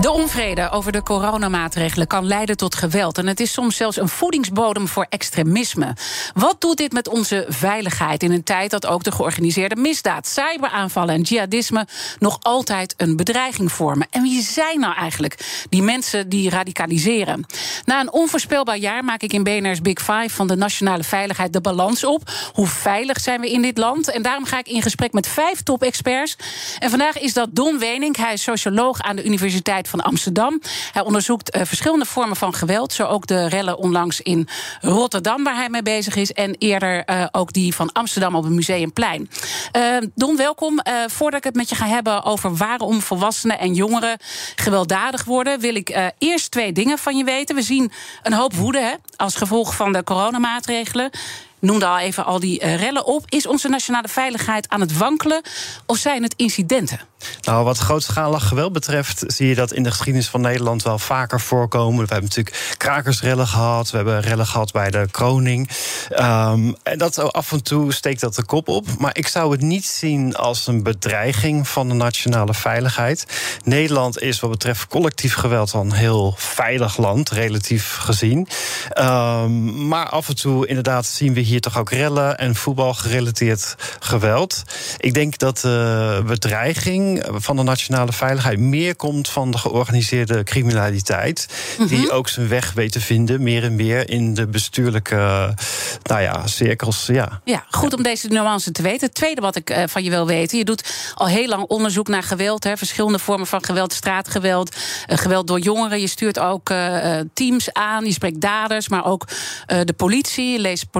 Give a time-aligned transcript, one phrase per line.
[0.00, 3.18] De onvrede over de coronamaatregelen kan leiden tot geweld.
[3.18, 5.96] En het is soms zelfs een voedingsbodem voor extremisme.
[6.34, 11.14] Wat doet dit met onze veiligheid in een tijd dat ook de georganiseerde misdaad, cyberaanvallen
[11.14, 11.86] en jihadisme
[12.18, 14.06] nog altijd een bedreiging vormen?
[14.10, 17.46] En wie zijn nou eigenlijk die mensen die radicaliseren?
[17.84, 21.60] Na een onvoorspelbaar jaar maak ik in BNR's Big Five van de nationale veiligheid de
[21.60, 22.30] balans op.
[22.52, 24.10] Hoe veilig zijn we in dit land?
[24.10, 26.36] En daarom ga ik in gesprek met vijf top-experts.
[26.78, 28.16] En vandaag is dat Don Wening.
[28.16, 30.60] Hij is socioloog aan de Universiteit van Amsterdam.
[30.92, 32.92] Hij onderzoekt uh, verschillende vormen van geweld.
[32.92, 34.48] Zo ook de rellen onlangs in
[34.80, 36.32] Rotterdam, waar hij mee bezig is.
[36.32, 39.30] En eerder uh, ook die van Amsterdam op het Museumplein.
[39.76, 40.80] Uh, Don, welkom.
[41.06, 44.18] voordat ik het met je ga hebben over waarom volwassenen en jongeren
[44.56, 47.54] gewelddadig worden, wil ik eerst twee dingen van je weten.
[47.54, 47.92] We zien
[48.22, 51.10] een hoop woede hè, als gevolg van de coronamaatregelen
[51.60, 53.24] noemde al even al die rellen op.
[53.28, 55.42] Is onze nationale veiligheid aan het wankelen
[55.86, 57.00] of zijn het incidenten?
[57.42, 61.40] Nou, wat grootschalig geweld betreft, zie je dat in de geschiedenis van Nederland wel vaker
[61.40, 62.06] voorkomen.
[62.06, 65.70] We hebben natuurlijk krakersrellen gehad, we hebben rellen gehad bij de kroning.
[66.10, 68.86] Um, en dat af en toe steekt dat de kop op.
[68.98, 73.26] Maar ik zou het niet zien als een bedreiging van de nationale veiligheid.
[73.64, 78.48] Nederland is wat betreft collectief geweld al een heel veilig land, relatief gezien.
[78.98, 84.62] Um, maar af en toe inderdaad zien we hier toch ook rellen en voetbalgerelateerd geweld.
[84.98, 91.48] Ik denk dat de bedreiging van de nationale veiligheid meer komt van de georganiseerde criminaliteit.
[91.88, 92.10] Die mhm.
[92.10, 95.54] ook zijn weg weet te vinden, meer en meer in de bestuurlijke
[96.02, 97.06] nou ja, cirkels.
[97.06, 99.06] Ja, ja goed om deze nuance te weten.
[99.06, 102.08] Het tweede wat ik uh, van je wil weten: je doet al heel lang onderzoek
[102.08, 106.00] naar geweld, hè, verschillende vormen van geweld, straatgeweld, uh, geweld door jongeren.
[106.00, 109.26] Je stuurt ook uh, teams aan, je spreekt daders, maar ook
[109.66, 110.58] de politie.
[110.58, 110.90] Leest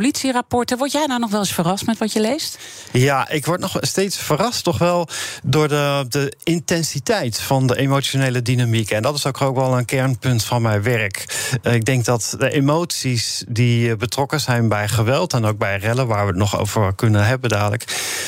[0.42, 0.78] politierapporten.
[0.78, 2.58] Word jij nou nog wel eens verrast met wat je leest?
[2.92, 5.08] Ja, ik word nog steeds verrast, toch wel
[5.42, 8.90] door de de intensiteit van de emotionele dynamiek.
[8.90, 11.24] En dat is ook, ook wel een kernpunt van mijn werk.
[11.62, 16.06] Eh, ik denk dat de emoties die betrokken zijn bij geweld en ook bij rellen,
[16.06, 17.84] waar we het nog over kunnen hebben dadelijk,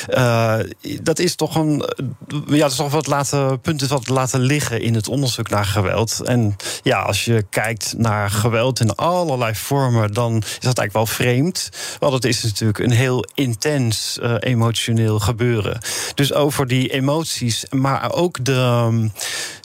[0.09, 0.55] uh,
[1.01, 1.83] dat is toch een.
[2.47, 6.21] Ja, dat is toch wat laten, punten wat laten liggen in het onderzoek naar geweld.
[6.23, 11.05] En ja, als je kijkt naar geweld in allerlei vormen, dan is dat eigenlijk wel
[11.05, 11.69] vreemd.
[12.01, 15.79] Want het is natuurlijk een heel intens uh, emotioneel gebeuren.
[16.15, 19.07] Dus over die emoties maar ook de, ehm,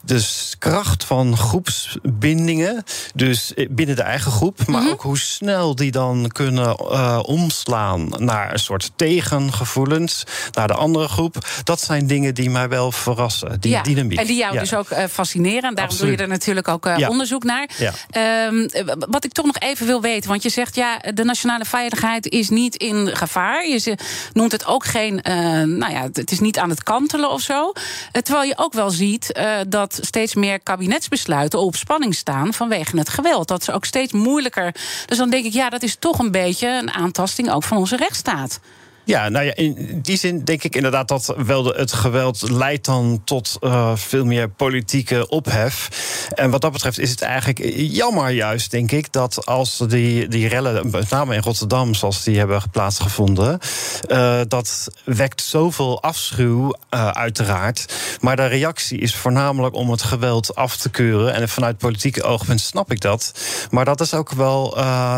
[0.07, 2.85] de kracht van groepsbindingen.
[3.15, 4.91] Dus binnen de eigen groep, maar mhm.
[4.91, 11.09] ook hoe snel die dan kunnen uh, omslaan naar een soort tegengevoelens, naar de andere
[11.09, 11.37] groep.
[11.65, 13.61] Dat zijn dingen die mij wel verrassen.
[13.61, 14.19] Die ja, dynamiek.
[14.19, 15.63] En die jou dus ook uh, fascineren.
[15.63, 17.09] En daarom doe je er natuurlijk ook uh, ja.
[17.09, 17.69] onderzoek naar.
[18.49, 18.69] Um,
[19.09, 22.49] wat ik toch nog even wil weten, want je zegt ja, de nationale veiligheid is
[22.49, 23.67] niet in gevaar.
[23.67, 23.97] Je
[24.33, 25.21] noemt het ook geen,
[25.79, 27.73] nou ja, het is niet aan het kantelen of zo.
[28.13, 33.49] terwijl je ook wel ziet dat steeds meer kabinetsbesluiten op spanning staan vanwege het geweld.
[33.49, 34.75] Dat is ook steeds moeilijker.
[35.07, 37.97] Dus dan denk ik, ja, dat is toch een beetje een aantasting ook van onze
[37.97, 38.61] rechtsstaat.
[39.07, 43.21] Ja, nou ja, in die zin denk ik inderdaad dat wel het geweld leidt dan
[43.25, 45.89] tot uh, veel meer politieke ophef.
[46.35, 50.49] En wat dat betreft is het eigenlijk jammer juist, denk ik, dat als die, die
[50.49, 53.59] rellen, met name in Rotterdam, zoals die hebben plaatsgevonden,
[54.09, 57.95] uh, dat wekt zoveel afschuw, uh, uiteraard.
[58.21, 61.35] Maar de reactie is voornamelijk om het geweld af te keuren.
[61.35, 63.33] En vanuit politieke oogpunt snap ik dat.
[63.71, 64.75] Maar dat is ook wel,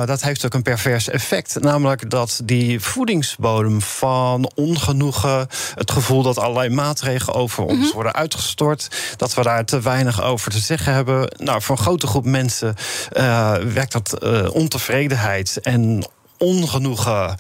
[0.07, 1.61] dat heeft ook een pervers effect.
[1.61, 5.49] Namelijk dat die voedingsbodem van ongenoegen.
[5.75, 7.95] Het gevoel dat allerlei maatregelen over ons mhm.
[7.95, 8.89] worden uitgestort.
[9.17, 11.31] Dat we daar te weinig over te zeggen hebben.
[11.37, 12.75] Nou, voor een grote groep mensen
[13.13, 16.07] uh, werkt dat uh, ontevredenheid en
[16.39, 17.37] ongenoegen.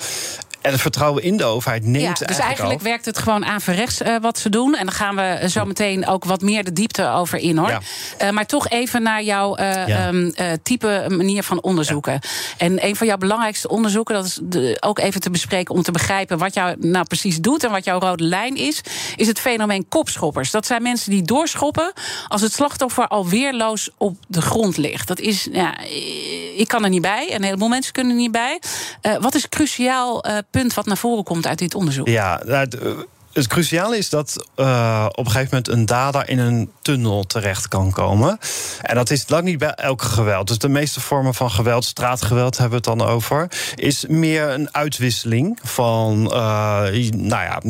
[0.69, 4.17] En het vertrouwen in de overheid neemt ja, Dus eigenlijk, werkt het gewoon averechts uh,
[4.21, 4.75] wat ze doen.
[4.75, 7.69] En dan gaan we zo meteen ook wat meer de diepte over in hoor.
[7.69, 7.81] Ja.
[8.23, 10.09] Uh, maar toch even naar jouw uh, ja.
[10.09, 10.33] um,
[10.63, 12.21] type manier van onderzoeken.
[12.57, 15.93] En een van jouw belangrijkste onderzoeken, dat is de, ook even te bespreken om te
[15.93, 18.81] begrijpen wat jou nou precies doet en wat jouw rode lijn is,
[19.17, 20.51] is het fenomeen kopschoppers.
[20.51, 21.93] Dat zijn mensen die doorschoppen
[22.29, 25.09] als het slachtoffer al weerloos op de grond ligt.
[25.09, 25.75] Dat is, ja,
[26.57, 28.61] ik kan er niet bij en een heleboel mensen kunnen er niet bij.
[29.21, 32.09] wat is cruciaal punt wat naar voren komt uit dit onderzoek?
[32.09, 32.67] Ja, nou,
[33.39, 37.69] het cruciale is dat uh, op een gegeven moment een dader in een tunnel terecht
[37.69, 38.39] kan komen.
[38.83, 40.49] En dat is lang niet bij elk geweld.
[40.49, 44.75] Dus de meeste vormen van geweld, straatgeweld hebben we het dan over, is meer een
[44.75, 46.31] uitwisseling van, uh,
[47.11, 47.61] nou ja,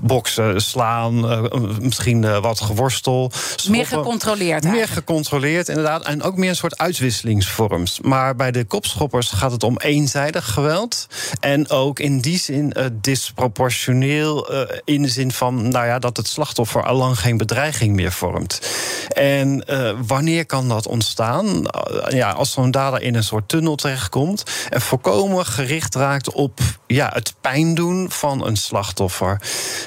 [0.00, 1.42] boksen, slaan, uh,
[1.80, 3.30] misschien wat geworstel.
[3.32, 3.70] Schoppen.
[3.70, 4.64] Meer gecontroleerd.
[4.64, 6.04] Meer gecontroleerd, inderdaad.
[6.04, 8.00] En ook meer een soort uitwisselingsvorms.
[8.00, 11.06] Maar bij de kopschoppers gaat het om eenzijdig geweld.
[11.40, 14.52] En ook in die zin disproportioneel
[14.84, 18.60] in de zin van nou ja, dat het slachtoffer al lang geen bedreiging meer vormt.
[19.08, 21.46] En uh, wanneer kan dat ontstaan?
[21.46, 26.60] Uh, ja, als zo'n dader in een soort tunnel terechtkomt en voorkomen gericht raakt op
[26.94, 29.40] ja, het pijn doen van een slachtoffer.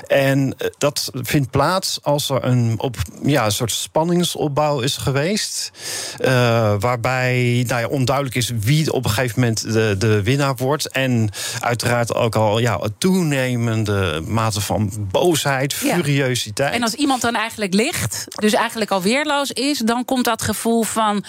[0.08, 5.72] En uh, dat vindt plaats als er een, op, ja, een soort spanningsopbouw is geweest.
[6.80, 10.90] waarbij nou ja, onduidelijk is wie op een gegeven moment de, de winnaar wordt.
[10.90, 11.30] En
[11.60, 16.74] uiteraard ook al ja, toenemende mate van boosheid, furiositeit.
[16.74, 20.84] En als iemand dan eigenlijk ligt, dus eigenlijk al weerloos is, dan komt dat gevoel
[20.84, 21.24] van: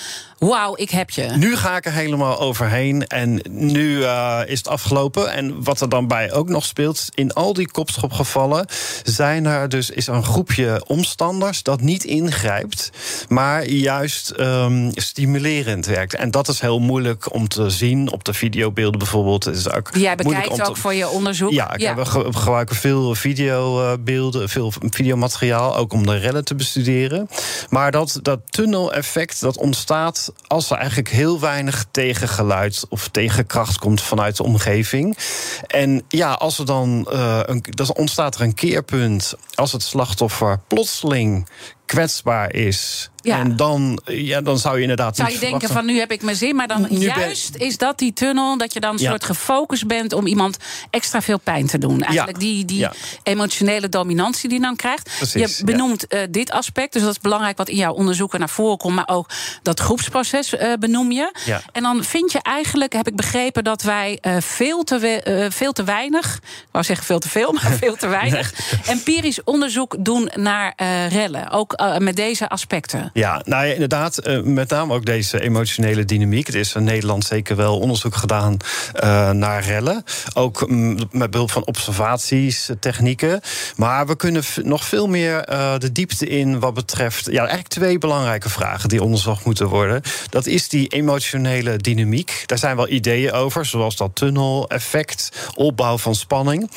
[0.48, 1.22] wauw, ik heb je.
[1.22, 5.32] Nu ga ik er helemaal overheen en nu uh, is het afgelopen.
[5.32, 8.66] En wat er dan bij ook nog speelt, in al die kopschopgevallen
[9.02, 12.90] zijn er dus is er een groepje omstanders dat niet ingrijpt,
[13.28, 16.14] maar juist um, stimulerend werkt.
[16.14, 19.44] En dat is heel moeilijk om te zien op de videobeelden bijvoorbeeld.
[19.44, 21.50] Het is ook Jij bekijkt ook voor je onderzoek.
[21.50, 21.94] Ja, ik ja.
[21.94, 27.28] Heb, gebruiken veel videobeelden, veel videomateriaal, ook om de rellen te bestuderen.
[27.70, 34.02] Maar dat, dat tunneleffect dat ontstaat als er eigenlijk heel weinig tegengeluid of tegenkracht komt
[34.02, 35.18] vanuit de omgeving.
[35.66, 40.60] En ja, als er dan uh, een, dan ontstaat er een keerpunt als het slachtoffer
[40.66, 41.48] plotseling
[41.86, 43.10] kwetsbaar is.
[43.24, 43.38] Ja.
[43.38, 45.16] En dan, ja, dan zou je inderdaad.
[45.16, 48.12] Zou je denken van nu heb ik mijn zin, maar dan juist is dat die
[48.12, 50.56] tunnel dat je dan een soort gefocust bent om iemand
[50.90, 52.02] extra veel pijn te doen.
[52.02, 52.88] Eigenlijk die, die
[53.22, 55.10] emotionele dominantie die dan krijgt.
[55.16, 58.48] Precies, je benoemt uh, dit aspect, dus dat is belangrijk wat in jouw onderzoeken naar
[58.48, 59.28] voren komt, maar ook
[59.62, 61.32] dat groepsproces uh, benoem je.
[61.72, 65.84] En dan vind je eigenlijk, heb ik begrepen, dat wij uh, veel, te veel te
[65.84, 68.52] weinig, ik wou zeggen veel te veel, maar veel te weinig,
[68.86, 70.74] empirisch onderzoek doen naar
[71.08, 71.50] rellen.
[71.50, 73.10] Ook uh, met deze aspecten?
[73.12, 76.48] Ja, nou ja, inderdaad, uh, met name ook deze emotionele dynamiek.
[76.48, 78.56] Er is in Nederland zeker wel onderzoek gedaan
[78.94, 80.04] uh, naar rellen.
[80.34, 83.40] Ook mm, met behulp van observaties, technieken.
[83.76, 85.42] Maar we kunnen nog veel meer
[85.78, 87.26] de diepte in wat betreft...
[87.26, 90.02] Ja, eigenlijk twee belangrijke vragen die onderzocht moeten worden.
[90.30, 92.42] Dat is die emotionele dynamiek.
[92.46, 96.70] Daar zijn wel ideeën over, zoals dat tunneleffect, opbouw van spanning.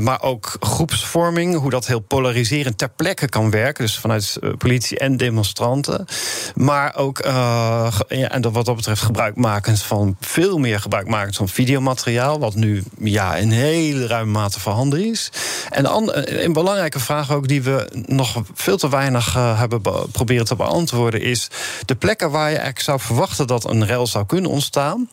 [0.00, 3.84] maar ook groepsvorming, hoe dat heel polariserend ter plekke kan werken.
[3.84, 6.04] Dus vanuit eh, politie en demonstranten.
[6.54, 12.38] Maar ook, uh, ja, en wat dat betreft, gebruikmakend van veel meer gebruikmakend van videomateriaal.
[12.38, 15.30] Wat nu ja, in hele ruime mate voorhanden is.
[15.70, 15.86] En
[16.44, 19.80] een belangrijke vraag ook die we nog veel te weinig uh, hebben
[20.12, 21.48] proberen te beantwoorden is
[21.84, 25.10] de plekken waar je eigenlijk zou verwachten dat een rel zou kunnen ontstaan.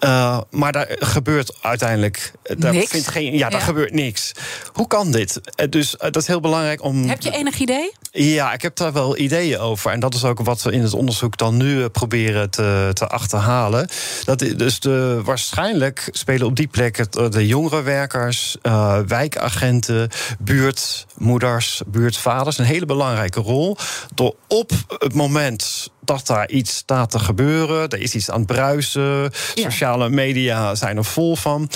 [0.00, 2.32] Uh, maar daar gebeurt uiteindelijk.
[2.42, 2.90] Daar niks.
[2.90, 3.66] Vindt geen, ja, daar ja.
[3.66, 4.32] gebeurt niks.
[4.72, 5.40] Hoe kan dit?
[5.70, 7.08] Dus dat is heel belangrijk om.
[7.08, 7.92] Heb je enig idee?
[8.32, 9.90] Ja, ik heb daar wel ideeën over.
[9.90, 13.06] En dat is ook wat we in het onderzoek dan nu eh, proberen te, te
[13.06, 13.88] achterhalen.
[14.24, 22.64] Dat, dus de, waarschijnlijk spelen op die plekken de jongerenwerkers, uh, wijkagenten, buurtmoeders, buurtvaders een
[22.64, 23.76] hele belangrijke rol.
[24.14, 28.46] Door op het moment dat daar iets staat te gebeuren, er is iets aan het
[28.46, 31.70] bruisen, sociale media zijn er vol van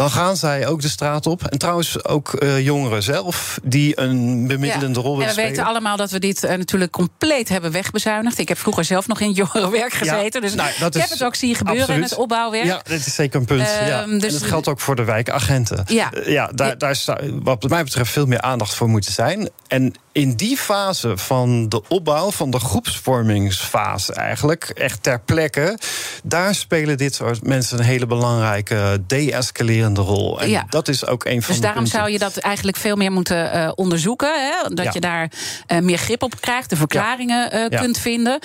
[0.00, 1.44] dan gaan zij ook de straat op.
[1.44, 5.50] En trouwens ook uh, jongeren zelf, die een bemiddelende rol willen spelen.
[5.50, 8.38] we weten allemaal dat we dit uh, natuurlijk compleet hebben wegbezuinigd.
[8.38, 10.40] Ik heb vroeger zelf nog in jongerenwerk gezeten.
[10.40, 12.04] Ja, dus nou, ik heb het ook zien gebeuren absoluut.
[12.04, 12.64] in het opbouwwerk.
[12.64, 13.60] Ja, dat is zeker een punt.
[13.60, 14.06] Uh, ja.
[14.06, 15.84] Dus en dat geldt ook voor de wijkagenten.
[15.86, 19.48] Ja, uh, ja daar, daar zou wat mij betreft veel meer aandacht voor moeten zijn.
[19.68, 25.78] En in die fase van de opbouw, van de groepsvormingsfase eigenlijk, echt ter plekke,
[26.22, 30.40] daar spelen dit soort mensen een hele belangrijke de-escalerende rol.
[30.40, 30.66] En ja.
[30.68, 31.52] dat is ook een van dus de.
[31.52, 34.50] Dus daarom zou je dat eigenlijk veel meer moeten uh, onderzoeken.
[34.50, 34.74] Hè?
[34.74, 34.90] Dat ja.
[34.92, 35.30] je daar
[35.68, 38.38] uh, meer grip op krijgt, de verklaringen uh, kunt vinden.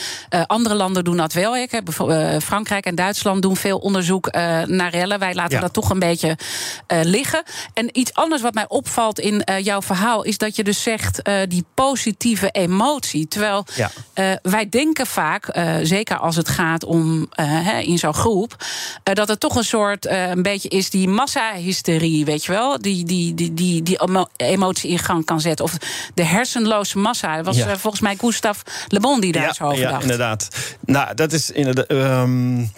[0.47, 1.57] andere landen doen dat wel.
[1.57, 1.89] Ik heb
[2.43, 4.31] Frankrijk en Duitsland doen veel onderzoek
[4.65, 5.19] naar rellen.
[5.19, 6.37] Wij laten dat toch een beetje
[6.87, 7.43] liggen.
[7.73, 11.64] En iets anders wat mij opvalt in jouw verhaal is dat je dus zegt die
[11.73, 13.27] positieve emotie.
[13.27, 13.91] Terwijl ja.
[14.15, 18.55] uh, wij denken vaak, uh, zeker als het gaat om uh, in zo'n groep,
[19.03, 22.81] dat het toch een soort een beetje is die massahysterie, weet je wel?
[22.81, 23.99] Die, die, die, die, die
[24.35, 25.65] emotie in gang kan zetten.
[25.65, 25.77] Of
[26.13, 27.35] de hersenloze massa.
[27.35, 27.77] Dat was ja.
[27.77, 30.01] volgens mij Gustav Le Bon die daar ja, zo over ja, dacht.
[30.01, 30.47] inderdaad.
[30.85, 31.91] Nou, dat is inderdaad.
[31.91, 32.71] Um,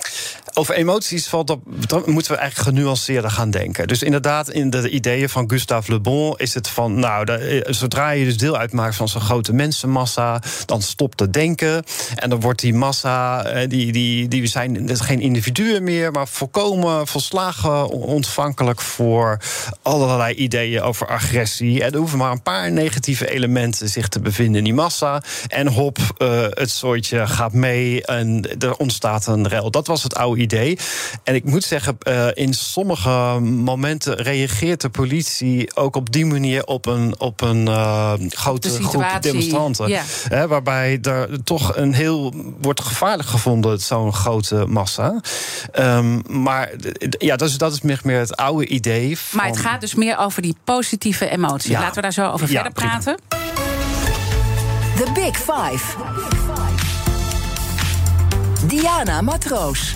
[0.58, 1.62] over emoties valt op,
[2.06, 3.88] moeten we eigenlijk genuanceerder gaan denken.
[3.88, 8.10] Dus inderdaad, in de ideeën van Gustave Le Bon is het van, nou, de, zodra
[8.10, 11.84] je dus deel uitmaakt van zo'n grote mensenmassa, dan stopt het denken.
[12.16, 17.90] En dan wordt die massa, die, die, die zijn geen individuen meer, maar volkomen volslagen
[17.90, 19.38] ontvankelijk voor
[19.82, 21.84] allerlei ideeën over agressie.
[21.84, 25.22] En er hoeven maar een paar negatieve elementen zich te bevinden in die massa.
[25.48, 29.72] En hop, uh, het soortje gaat mee en er ontstaat een rel.
[29.72, 30.46] Dat was het oude idee.
[31.24, 36.66] En ik moet zeggen, uh, in sommige momenten reageert de politie ook op die manier
[36.66, 39.88] op een, op een uh, grote groep demonstranten.
[39.88, 40.02] Ja.
[40.28, 45.22] Hè, waarbij er toch een heel wordt gevaarlijk gevonden, zo'n grote massa.
[45.80, 46.72] Um, maar
[47.10, 49.18] ja, dat is, dat is meer, meer het oude idee.
[49.18, 49.38] Van...
[49.40, 51.72] Maar het gaat dus meer over die positieve emoties.
[51.72, 51.80] Ja.
[51.80, 53.18] Laten we daar zo over ja, verder praten.
[54.96, 55.96] The Big Five.
[58.68, 59.96] Diana Matroos.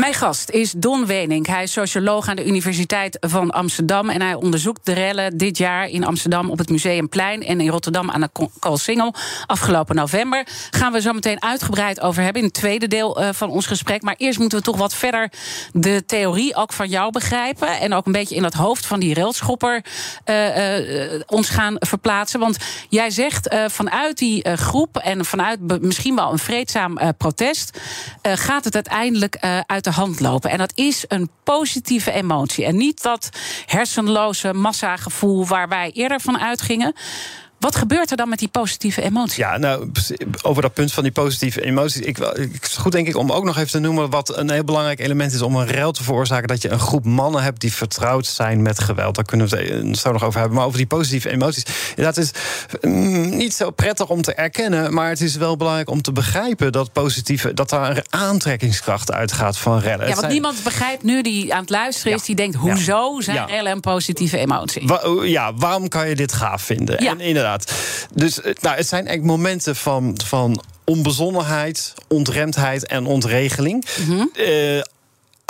[0.00, 1.46] Mijn gast is Don Wenink.
[1.46, 4.08] Hij is socioloog aan de Universiteit van Amsterdam.
[4.08, 7.42] En hij onderzoekt de rellen dit jaar in Amsterdam op het Museumplein.
[7.42, 9.14] En in Rotterdam aan de Koolsingel.
[9.46, 10.46] Afgelopen november.
[10.70, 14.02] Gaan we zo meteen uitgebreid over hebben in het tweede deel uh, van ons gesprek.
[14.02, 15.32] Maar eerst moeten we toch wat verder
[15.72, 17.80] de theorie ook van jou begrijpen.
[17.80, 19.84] En ook een beetje in het hoofd van die railschopper
[20.24, 20.56] uh,
[21.14, 22.40] uh, ons gaan verplaatsen.
[22.40, 22.56] Want
[22.88, 27.80] jij zegt vanuit die groep en vanuit misschien wel een vreedzaam protest.
[28.22, 30.50] gaat het uiteindelijk uit de hand lopen.
[30.50, 32.64] En dat is een positieve emotie.
[32.64, 33.28] En niet dat
[33.66, 36.94] hersenloze massagevoel waar wij eerder van uitgingen.
[37.60, 39.36] Wat gebeurt er dan met die positieve emoties?
[39.36, 39.90] Ja, nou,
[40.42, 42.00] over dat punt van die positieve emoties.
[42.00, 45.00] Ik, ik, goed denk ik om ook nog even te noemen wat een heel belangrijk
[45.00, 46.48] element is om een rel te veroorzaken.
[46.48, 49.14] Dat je een groep mannen hebt die vertrouwd zijn met geweld.
[49.14, 50.58] Daar kunnen we het zo nog over hebben.
[50.58, 51.64] Maar over die positieve emoties.
[51.94, 52.30] Dat is
[52.80, 54.94] mm, niet zo prettig om te erkennen.
[54.94, 59.58] Maar het is wel belangrijk om te begrijpen dat positieve, dat daar een aantrekkingskracht uitgaat
[59.58, 60.08] van rellen.
[60.08, 63.72] Ja, want niemand begrijpt nu die aan het luisteren is, die denkt: hoezo zijn rellen
[63.72, 64.88] een positieve emotie?
[65.22, 66.98] ja, waarom kan je dit gaaf vinden?
[66.98, 67.49] En inderdaad.
[68.14, 73.84] Dus eh, nou, het zijn echt momenten van, van onbezonnenheid, ontremdheid en ontregeling.
[74.06, 74.30] Mm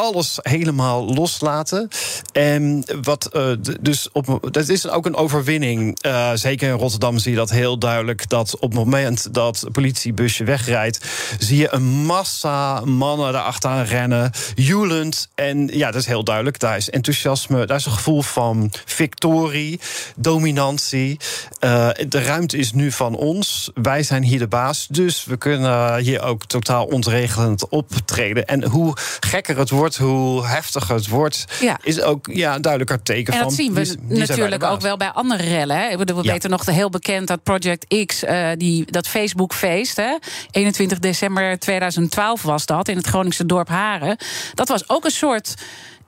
[0.00, 1.88] alles helemaal loslaten.
[2.32, 5.98] En wat uh, dus op, dat is ook een overwinning.
[6.06, 8.28] Uh, zeker in Rotterdam zie je dat heel duidelijk.
[8.28, 11.00] Dat op het moment dat het politiebusje wegrijdt,
[11.38, 15.28] zie je een massa mannen daarachteraan rennen, joelend.
[15.34, 16.58] En ja, dat is heel duidelijk.
[16.58, 19.80] Daar is enthousiasme, daar is een gevoel van victorie,
[20.16, 21.18] dominantie.
[21.60, 23.70] Uh, de ruimte is nu van ons.
[23.74, 24.86] Wij zijn hier de baas.
[24.90, 28.46] Dus we kunnen hier ook totaal ontregelend optreden.
[28.46, 31.44] En hoe gekker het wordt hoe heftiger het wordt,
[31.82, 33.48] is ook ja, een duidelijker teken en van.
[33.48, 35.76] dat zien we natuurlijk ook wel bij andere rellen.
[35.76, 35.96] Hè.
[35.96, 40.02] We weten nog heel bekend dat Project X, uh, die, dat Facebook-feest,
[40.50, 44.16] 21 december 2012 was dat, in het Groningse dorp Haren.
[44.54, 45.54] Dat was ook een soort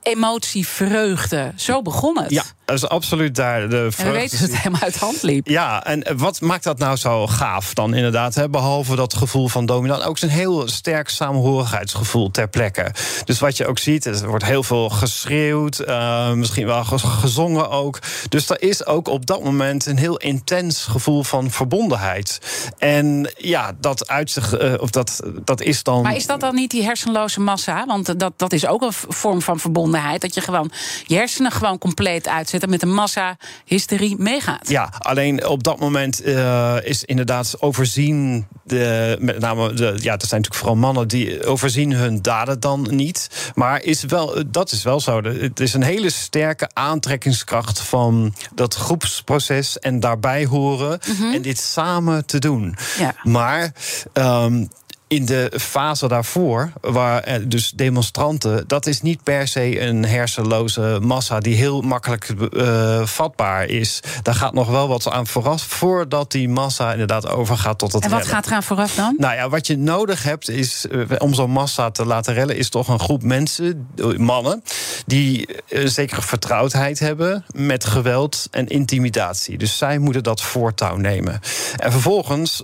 [0.03, 1.51] emotie, vreugde.
[1.55, 2.31] Zo begon het.
[2.31, 3.69] Ja, dat is absoluut daar.
[3.69, 4.03] De vreugde.
[4.03, 5.47] En we weten dat het helemaal uit hand liep.
[5.47, 8.35] Ja, en wat maakt dat nou zo gaaf dan inderdaad?
[8.35, 8.49] Hè?
[8.49, 10.03] Behalve dat gevoel van dominant.
[10.03, 12.91] Ook zo'n heel sterk samenhorigheidsgevoel ter plekke.
[13.25, 15.83] Dus wat je ook ziet, er wordt heel veel geschreeuwd.
[15.87, 17.99] Uh, misschien wel gezongen ook.
[18.29, 22.39] Dus er is ook op dat moment een heel intens gevoel van verbondenheid.
[22.77, 26.01] En ja, dat uit zich, uh, of dat, dat is dan.
[26.01, 27.85] Maar is dat dan niet die hersenloze massa?
[27.85, 29.91] Want dat, dat is ook een vorm van verbondenheid.
[30.01, 30.71] Dat je gewoon
[31.05, 34.69] je hersenen gewoon compleet uit zetten met een massa hysterie meegaat.
[34.69, 38.47] Ja, alleen op dat moment uh, is inderdaad overzien.
[38.63, 42.87] De, met name, de, ja, dat zijn natuurlijk vooral mannen die overzien hun daden dan
[42.89, 43.51] niet.
[43.55, 45.21] Maar is wel, dat is wel zo.
[45.23, 51.33] Het is een hele sterke aantrekkingskracht van dat groepsproces en daarbij horen mm -hmm.
[51.33, 52.75] en dit samen te doen.
[52.97, 53.15] Ja.
[53.23, 53.73] Maar
[54.13, 54.69] um,
[55.13, 61.39] in de fase daarvoor, waar dus demonstranten, dat is niet per se een hersenloze massa
[61.39, 63.99] die heel makkelijk uh, vatbaar is.
[64.21, 68.03] Daar gaat nog wel wat aan vooraf voordat die massa inderdaad overgaat tot het.
[68.03, 69.15] En wat gaat eraan vooraf dan?
[69.17, 72.69] Nou ja, wat je nodig hebt is uh, om zo'n massa te laten rellen, is
[72.69, 74.63] toch een groep mensen, mannen,
[75.05, 79.57] die uh, zekere vertrouwdheid hebben met geweld en intimidatie.
[79.57, 81.39] Dus zij moeten dat voortouw nemen.
[81.77, 82.63] En vervolgens,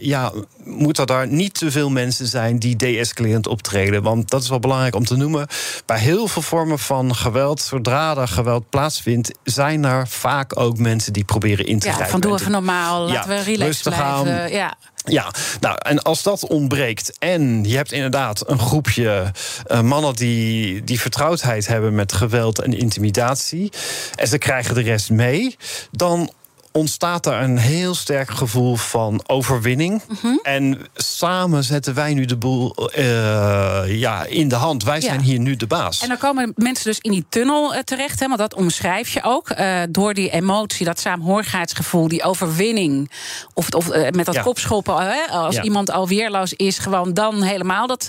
[0.00, 0.32] ja,
[0.64, 4.02] moet er daar niet te veel mensen zijn die deescalerend optreden.
[4.02, 5.46] Want dat is wel belangrijk om te noemen.
[5.86, 11.12] Bij heel veel vormen van geweld, zodra er geweld plaatsvindt, zijn er vaak ook mensen
[11.12, 12.20] die proberen in te ja, grijpen.
[12.20, 14.52] Van doe even normaal, laten we relaxed blijven.
[14.52, 14.76] Ja.
[15.08, 15.30] Ja,
[15.60, 19.32] nou, en als dat ontbreekt en je hebt inderdaad een groepje
[19.68, 23.72] uh, mannen die, die vertrouwdheid hebben met geweld en intimidatie,
[24.14, 25.56] en ze krijgen de rest mee,
[25.90, 26.30] dan
[26.76, 30.02] ontstaat er een heel sterk gevoel van overwinning.
[30.08, 30.34] Mhm.
[30.42, 34.84] En samen zetten wij nu de boel eh, ja, in de hand.
[34.84, 36.02] Wij zijn hier nu de baas.
[36.02, 39.22] En dan komen mensen dus in die tunnel eh, terecht, hè, want dat omschrijf je
[39.22, 39.50] ook.
[39.50, 43.10] eh, door die emotie, dat saamhorigheidsgevoel, die overwinning.
[43.54, 44.42] Of, of met dat Ja.
[44.42, 45.62] kopschoppen, hè, als Ja.
[45.62, 48.08] iemand al weerloos is, gewoon dan helemaal dat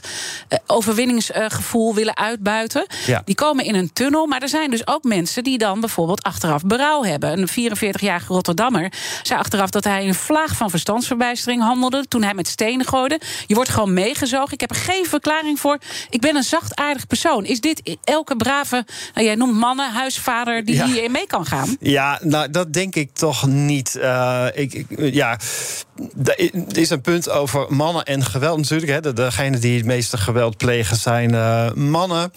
[0.66, 2.86] overwinningsgevoel willen uitbuiten.
[3.26, 6.62] Die komen in een tunnel, maar er zijn dus ook mensen die dan bijvoorbeeld achteraf
[6.64, 7.40] berouw hebben.
[7.42, 8.92] Een 44-jarige Rotterdammer
[9.24, 13.20] zei achteraf dat hij in een vlaag van verstandsverbijstering handelde toen hij met stenen gooide.
[13.48, 14.54] Je wordt gewoon meegezogen.
[14.54, 15.78] Ik heb er geen verklaring voor.
[16.10, 17.46] Ik ben een zachtaardig persoon.
[17.46, 20.86] Is dit elke brave, nou, jij noemt mannen, huisvader, die Ja.
[20.86, 21.76] hierin mee kan gaan?
[21.80, 23.96] Ja, nou, dat denk ik toch niet.
[23.96, 25.38] Eh, ik, ik- ja,
[26.24, 28.92] er is een punt over mannen en geweld natuurlijk.
[28.92, 29.00] Hè.
[29.02, 32.32] De- Degene die het meeste geweld plegen zijn eh, mannen.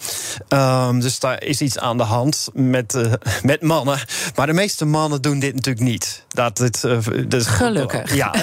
[0.47, 3.11] Ehm, dus daar is iets aan de hand met, eh,
[3.43, 3.99] met mannen.
[4.35, 6.25] Maar de meeste mannen doen dit natuurlijk niet.
[6.29, 6.85] Dat het,
[7.27, 8.15] dus, Gelukkig.
[8.15, 8.33] Ja.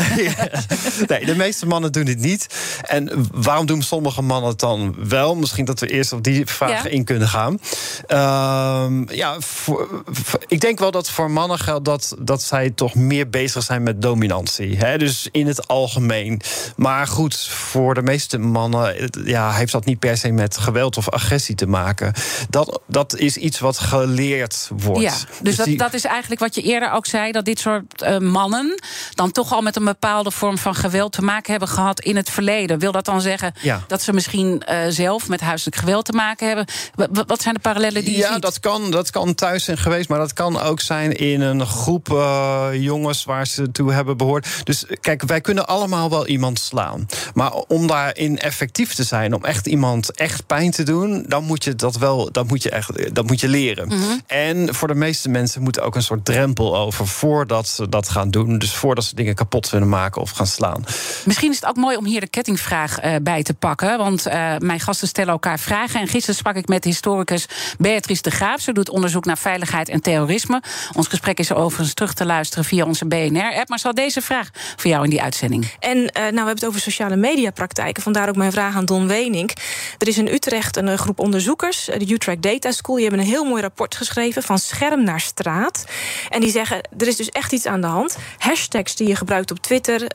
[1.07, 2.47] nee, de meeste mannen doen dit niet.
[2.83, 5.35] En waarom doen sommige mannen het dan wel?
[5.37, 6.91] Misschien dat we eerst op die vraag Ja.
[6.91, 7.61] in kunnen gaan.
[8.07, 12.95] Ehm, ja, voor- voor- ik denk wel dat voor mannen geldt dat, dat zij toch
[12.95, 14.77] meer bezig zijn met dominantie.
[14.77, 14.99] Hè?
[14.99, 16.41] Dus in het algemeen.
[16.77, 21.11] Maar goed, voor de meeste mannen ja, heeft dat niet per se met geweld of
[21.11, 22.13] agressie te maken.
[22.51, 25.01] Dat, dat is iets wat geleerd wordt.
[25.01, 25.13] Ja,
[25.43, 28.19] dus dat, die- dat is eigenlijk wat je eerder ook zei: dat dit soort eh,
[28.19, 28.83] mannen
[29.15, 32.31] dan toch al met een bepaalde vorm van geweld te maken hebben gehad in het
[32.31, 32.79] verleden.
[32.79, 33.85] Wil dat dan zeggen Ja.
[33.87, 36.67] dat ze misschien eh, zelf met huiselijk geweld te maken hebben?
[36.95, 38.43] W- wat zijn de parallellen die je ja, ziet?
[38.43, 42.11] dat kan, dat kan thuis zijn geweest, maar dat kan ook zijn in een groep
[42.13, 44.47] eh, jongens waar ze toe hebben behoord.
[44.65, 47.07] Dus kijk, wij kunnen allemaal wel iemand slaan.
[47.35, 51.65] Maar om daarin effectief te zijn, om echt iemand echt pijn te doen, dan moet
[51.65, 53.89] je dat wel, dat moet je echt, dat moet je leren.
[53.89, 54.19] Mhm.
[54.27, 58.09] En voor de meeste mensen moet er ook een soort drempel over voordat ze dat
[58.09, 58.59] gaan doen.
[58.59, 60.85] Dus voordat ze dingen kapot willen maken of gaan slaan.
[61.25, 63.99] Misschien is het ook mooi om hier de kettingvraag eh, bij te pakken.
[63.99, 66.01] Want eh, mijn gasten stellen elkaar vragen.
[66.01, 67.47] En gisteren sprak ik met historicus
[67.79, 68.61] Beatrice de Graaf.
[68.61, 70.63] Ze doet onderzoek naar veiligheid en terrorisme.
[70.97, 73.69] Ons gesprek is overigens terug te luisteren via onze BNR-app.
[73.69, 75.67] Maar zal deze vraag voor jou in die uitzending?
[75.79, 78.03] En eh, nou, we hebben het over sociale mediapraktijken.
[78.03, 79.53] Vandaar ook mijn vraag aan Don Wenink.
[79.99, 82.97] Er is in Utrecht een eh, groep onderzoekers, eh, de Utrecht Data School.
[82.97, 85.85] Die hebben een heel mooi rapport geschreven van scherm naar straat.
[86.29, 88.17] En die zeggen, er is dus echt iets aan de hand.
[88.39, 90.07] Hashtags die je gebruikt op Twitter,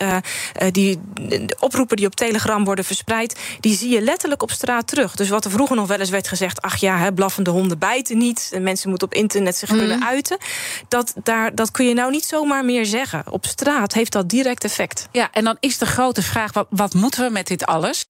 [0.72, 5.16] die de oproepen die op Telegram worden verspreid, die zie je letterlijk op straat terug.
[5.16, 8.18] Dus wat er vroeger nog wel eens werd gezegd, ach ja, hè, blaffende honden bijten
[8.18, 8.50] niet.
[8.54, 10.38] En mensen moeten op internet zich kunnen uiten.
[10.88, 13.24] Dat, daar, dat kun je nou niet zomaar meer zeggen.
[13.30, 15.08] Op straat heeft dat direct effect.
[15.12, 18.06] Ja, en dan is de grote vraag: wat, wat moeten we met dit alles?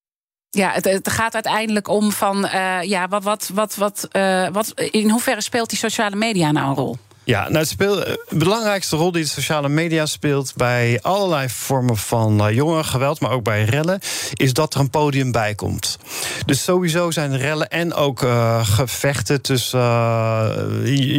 [0.49, 4.71] Ja, het, het gaat uiteindelijk om van, eh, ja, wat, wat, wat, wat, eh, wat,
[4.79, 6.97] in hoeverre speelt die sociale media nou een rol?
[7.25, 11.97] Ja, nou, het speelt, de belangrijkste rol die de sociale media speelt bij allerlei vormen
[11.97, 13.99] van uh, jongerengeweld, maar ook bij rellen,
[14.33, 15.97] is dat er een podium bij komt.
[16.45, 19.79] Dus sowieso zijn rellen en ook uh, gevechten tussen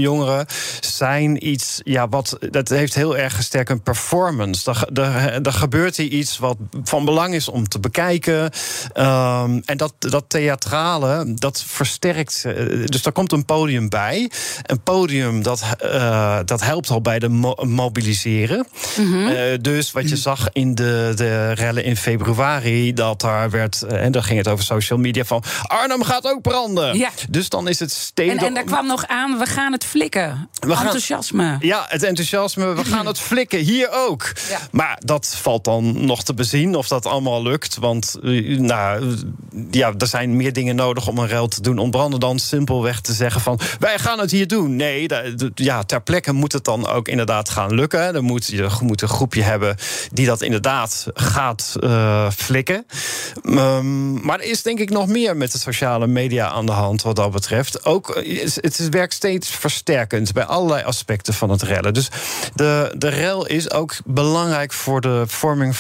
[0.01, 0.47] jongeren
[0.81, 4.75] zijn iets, ja, wat dat heeft heel erg sterk een performance.
[5.43, 8.43] Er, gebeurt hier iets wat van belang is om te bekijken.
[8.43, 12.43] Um, en dat, dat theatrale, dat versterkt.
[12.85, 14.31] Dus daar komt een podium bij.
[14.63, 15.63] Een podium dat.
[15.95, 18.67] Uh, dat helpt al bij de mo mobiliseren.
[18.97, 19.29] Mm -hmm.
[19.29, 24.13] uh, dus wat je zag in de, de rellen in februari, dat daar werd, en
[24.13, 26.99] dan ging het over social media van Arnhem gaat ook branden.
[26.99, 27.11] Ja.
[27.31, 28.39] Dus dan is het steden.
[28.39, 30.49] En, en daar kwam nog aan, we gaan het flikken.
[30.61, 31.57] We gaan, enthousiasme.
[31.61, 34.33] Ja, het enthousiasme, we gaan het flikken, hier ook.
[34.49, 34.59] Ja.
[34.71, 37.77] Maar dat valt dan nog te bezien of dat allemaal lukt.
[37.77, 39.17] Want nou,
[39.71, 43.13] ja, er zijn meer dingen nodig om een rel te doen ontbranden dan simpelweg te
[43.13, 44.77] zeggen van wij gaan het hier doen.
[44.77, 45.09] Nee,
[45.55, 48.13] ja, ter plekke moet het dan ook inderdaad gaan lukken.
[48.13, 49.77] Dan moet je moet een groepje hebben
[50.13, 52.87] die dat inderdaad gaat uh, flikken.
[53.45, 57.03] Um, maar er is denk ik nog meer met de sociale media aan de hand
[57.03, 57.85] wat dat betreft.
[57.85, 58.23] Ook
[58.61, 61.95] het werkt steeds versterkend bij allerlei aspecten van het rellen.
[61.95, 62.09] Dus
[62.55, 65.75] de, de rel is ook belangrijk voor de vorming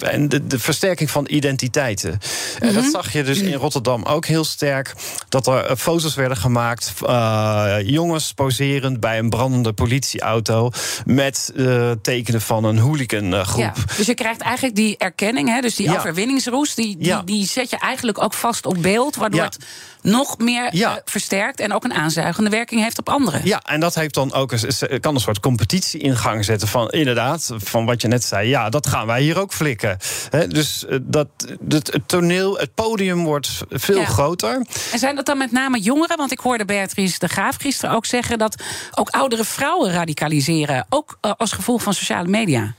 [0.00, 2.18] en de, de versterking van identiteiten.
[2.58, 4.94] En dat zag je dus in Rotterdam ook heel sterk.
[5.28, 10.70] Dat er foto's werden gemaakt, uh, jongens poserend bij een brandende politieauto
[11.04, 13.60] met uh, tekenen van een hooligangroep.
[13.60, 15.96] Ja, dus je krijgt eigenlijk die erkenning, hè, dus die Ja.
[15.96, 17.22] overwinningsroes, die, die, Ja.
[17.24, 19.58] die zet je eigenlijk ook vast op beeld, waardoor het
[20.02, 20.90] nog meer Ja.
[20.90, 23.40] uh, versterkt en ook een aanzuigende werking heeft op anderen.
[23.44, 26.88] Ja, en dat heeft dan ook een, kan een soort competitie in gang zetten van
[26.90, 28.48] inderdaad, van wat je net zei.
[28.48, 29.96] Ja, dat gaan wij hier ook flikken.
[30.30, 31.28] He, dus uh, dat,
[31.68, 34.04] het, het toneel, het podium wordt veel Ja.
[34.04, 34.66] groter.
[34.92, 36.16] En zijn dat dan met name jongeren?
[36.16, 38.62] Want ik hoorde Beatrice de Graaf gisteren ook zeggen dat
[38.94, 40.86] ook oudere vrouwen radicaliseren.
[40.88, 42.74] Ook eh, als gevolg van sociale media.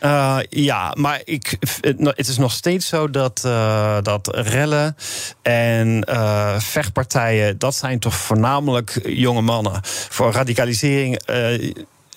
[0.00, 1.56] Uh, ja, maar ik,
[2.02, 4.96] het is nog steeds zo dat, uh, dat rellen
[5.42, 9.80] en uh, vechtpartijen, dat zijn toch voornamelijk jonge mannen.
[10.08, 11.20] Voor radicalisering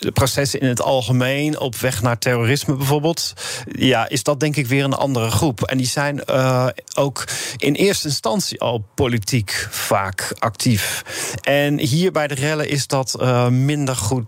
[0.03, 3.33] de processen in het algemeen, op weg naar terrorisme bijvoorbeeld,
[3.71, 5.61] ja, is dat denk ik weer een andere groep.
[5.61, 11.03] En die zijn uh, ook in eerste instantie al politiek vaak actief.
[11.41, 14.25] En hier bij de rellen is dat uh, minder goed.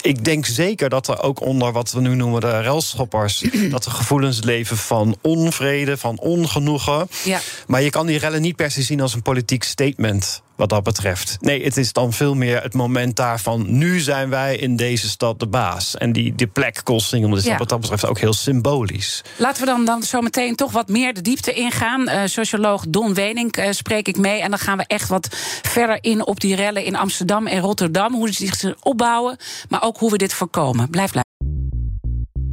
[0.00, 3.92] Ik denk zeker dat er ook onder wat we nu noemen de relschoppers, dat er
[3.92, 7.08] gevoelens leven van onvrede, van ongenoegen.
[7.24, 7.40] Ja.
[7.66, 10.82] Maar je kan die rellen niet per se zien als een politiek statement wat dat
[10.82, 11.36] betreft.
[11.40, 13.64] Nee, het is dan veel meer het moment daarvan.
[13.78, 15.96] Nu zijn wij in deze stad de baas.
[15.96, 17.56] En die, die plek Koolsingel is ja.
[17.56, 19.22] wat dat betreft ook heel symbolisch.
[19.36, 22.08] Laten we dan, dan zo meteen toch wat meer de diepte ingaan.
[22.08, 24.40] Uh, socioloog Don Wenink uh, spreek ik mee.
[24.40, 25.28] En dan gaan we echt wat
[25.62, 28.14] verder in op die rellen in Amsterdam en Rotterdam.
[28.14, 29.36] Hoe ze zich opbouwen,
[29.68, 30.90] maar ook hoe we dit voorkomen.
[30.90, 31.31] Blijf blijven.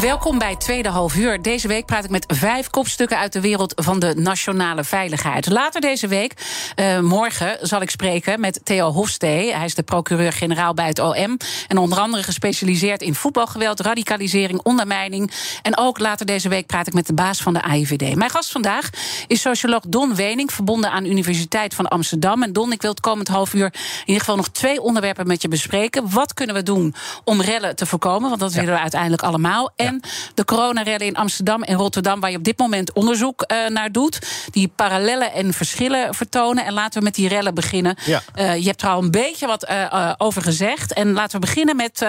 [0.00, 1.42] Welkom bij Tweede Half Uur.
[1.42, 5.50] Deze week praat ik met vijf kopstukken uit de wereld van de nationale veiligheid.
[5.50, 6.34] Later deze week,
[6.76, 9.54] uh, morgen, zal ik spreken met Theo Hofstee.
[9.54, 11.36] Hij is de procureur-generaal bij het OM.
[11.68, 15.30] En onder andere gespecialiseerd in voetbalgeweld, radicalisering, ondermijning.
[15.62, 18.14] En ook later deze week praat ik met de baas van de AIVD.
[18.14, 18.90] Mijn gast vandaag
[19.26, 22.42] is socioloog Don Wening, verbonden aan de Universiteit van Amsterdam.
[22.42, 25.42] En Don, ik wil het komend half uur in ieder geval nog twee onderwerpen met
[25.42, 26.10] je bespreken.
[26.10, 28.28] Wat kunnen we doen om rellen te voorkomen?
[28.28, 29.70] Want dat willen we uiteindelijk allemaal.
[29.76, 29.89] En
[30.34, 34.18] de coronarellen in Amsterdam en Rotterdam, waar je op dit moment onderzoek uh, naar doet.
[34.50, 36.64] Die parallellen en verschillen vertonen.
[36.64, 37.96] En laten we met die rellen beginnen.
[38.04, 38.22] Ja.
[38.34, 40.92] Uh, je hebt er al een beetje wat uh, over gezegd.
[40.92, 42.06] En laten we beginnen met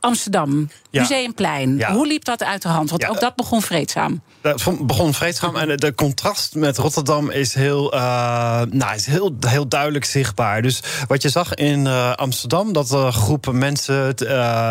[0.00, 0.68] Amsterdam.
[1.00, 1.84] Museumplein.
[1.84, 2.90] Hoe liep dat uit de hand?
[2.90, 4.22] Want ook dat begon vreedzaam.
[4.40, 5.56] Dat begon vreedzaam.
[5.56, 7.90] En de contrast met Rotterdam is heel,
[8.70, 10.62] nou, is heel, heel duidelijk zichtbaar.
[10.62, 14.14] Dus wat je zag in Amsterdam, dat groepen mensen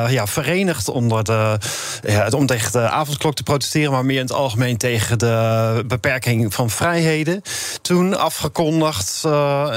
[0.10, 1.58] ja, verenigd onder de,
[2.04, 6.54] ja, om tegen de avondklok te protesteren, maar meer in het algemeen tegen de beperking
[6.54, 7.42] van vrijheden.
[7.82, 9.74] Toen afgekondigd, uh,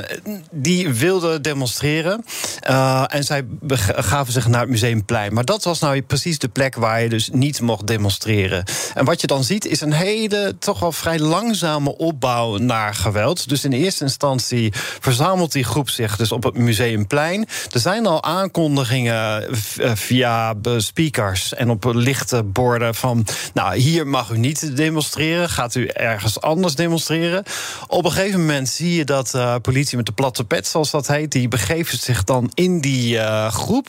[0.50, 2.24] die wilden demonstreren.
[2.70, 3.46] Uh, en zij
[3.80, 5.34] gaven zich naar het Museumplein.
[5.34, 8.64] Maar dat was nou precies de plek waar je dus niet mocht demonstreren.
[8.94, 13.48] En wat je dan ziet, is een hele, toch wel vrij langzame opbouw naar geweld.
[13.48, 17.46] Dus in eerste instantie verzamelt die groep zich dus op het Museumplein.
[17.72, 23.26] Er zijn al aankondigingen eh, via speakers en op lichte borden van...
[23.54, 27.44] nou, hier mag u niet demonstreren, gaat u ergens anders demonstreren.
[27.86, 31.06] Op een gegeven moment zie je dat uh, politie met de platte pet, zoals dat
[31.06, 31.32] heet...
[31.32, 33.88] die begeven zich dan in die uh, groep.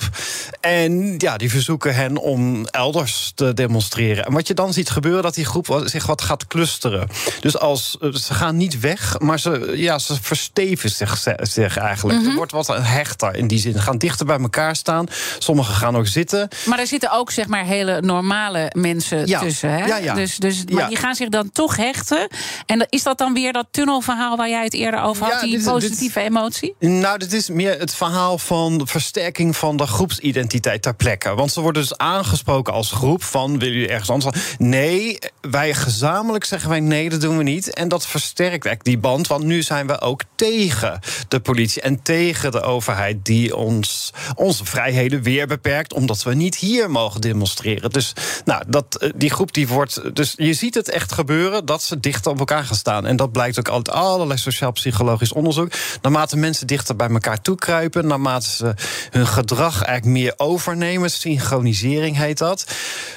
[0.60, 4.26] En ja, die verzoeken hen om elders te demonstreren.
[4.26, 7.08] En wat je dan ziet gebeuren, dat die groep zich wat gaat clusteren.
[7.40, 12.18] Dus als, eh, ze gaan niet weg, maar ze, ja, ze versteven zich, zich eigenlijk.
[12.18, 12.32] Mm -hmm.
[12.32, 13.74] Er wordt wat hechter in die zin.
[13.74, 15.06] Ze gaan dichter bij elkaar staan.
[15.40, 16.48] Sommigen gaan ook zitten.
[16.66, 19.70] Maar er zitten ook zeg maar hele normale mensen tussen.
[19.70, 19.86] Hè?
[19.86, 20.14] Ja, ja.
[20.14, 22.28] Dus, dus, maar die gaan zich dan toch hechten.
[22.66, 25.42] En is dat dan weer dat tunnelverhaal waar jij het eerder over had?
[25.42, 26.76] die positieve emotie?
[26.80, 31.36] Nou, dit is meer het verhaal van versterking van de groepsidentiteit ter plekke.
[31.36, 33.60] Want ze worden dus aangesproken als groep van...
[33.60, 34.56] willen jullie ergens anders?
[34.58, 37.74] Nee, wij gezamenlijk zeggen wij nee, dat doen we niet.
[37.74, 39.28] En dat versterkt eigenlijk die band.
[39.28, 43.26] Want nu zijn we ook tegen de politie en tegen de overheid...
[43.26, 45.94] die ons, onze vrijheden weer beperkt...
[45.94, 47.90] omdat we niet hier mogen demonstreren.
[47.90, 48.14] Dus
[48.46, 50.16] nou, dat, eh, die groep die wordt.
[50.16, 53.06] Dus je ziet het echt gebeuren dat ze dichter op elkaar gaan staan.
[53.06, 55.72] En dat blijkt ook uit allerlei sociaal-psychologisch onderzoek.
[56.02, 58.74] Naarmate mensen dichter bij elkaar toe kruipen, naarmate ze
[59.10, 62.66] hun gedrag eigenlijk meer overnemen, synchronisering heet dat,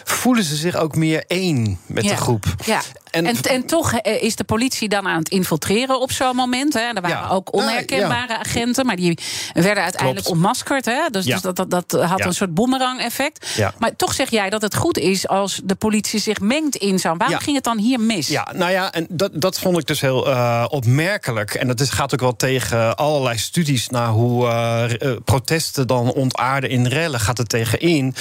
[0.05, 2.45] voelen ze zich ook meer één met de groep.
[2.65, 2.81] Ja.
[3.13, 6.73] En, en, en, toch eh, is de politie dan aan het infiltreren op zo'n moment.
[6.73, 6.81] Hè.
[6.81, 9.19] Er waren ook onherkenbare agenten, maar die
[9.53, 10.85] werden uiteindelijk ontmaskerd.
[10.85, 11.09] Hè.
[11.11, 13.61] Dus, dus dat, dat, dat, had een soort boemerang-effect.
[13.79, 17.19] Maar toch zeg jij dat het goed is als de politie zich mengt in zo'n.
[17.19, 18.29] Waarom ging het dan hier mis?
[18.29, 21.55] Ja, nou ja, en dat, dat vond ik dus heel uh, opmerkelijk.
[21.55, 26.71] En dat is, gaat ook wel tegen allerlei studies naar hoe uh, protesten dan ontaarden
[26.71, 27.21] in rellen.
[27.21, 28.15] Gaat het tegen in.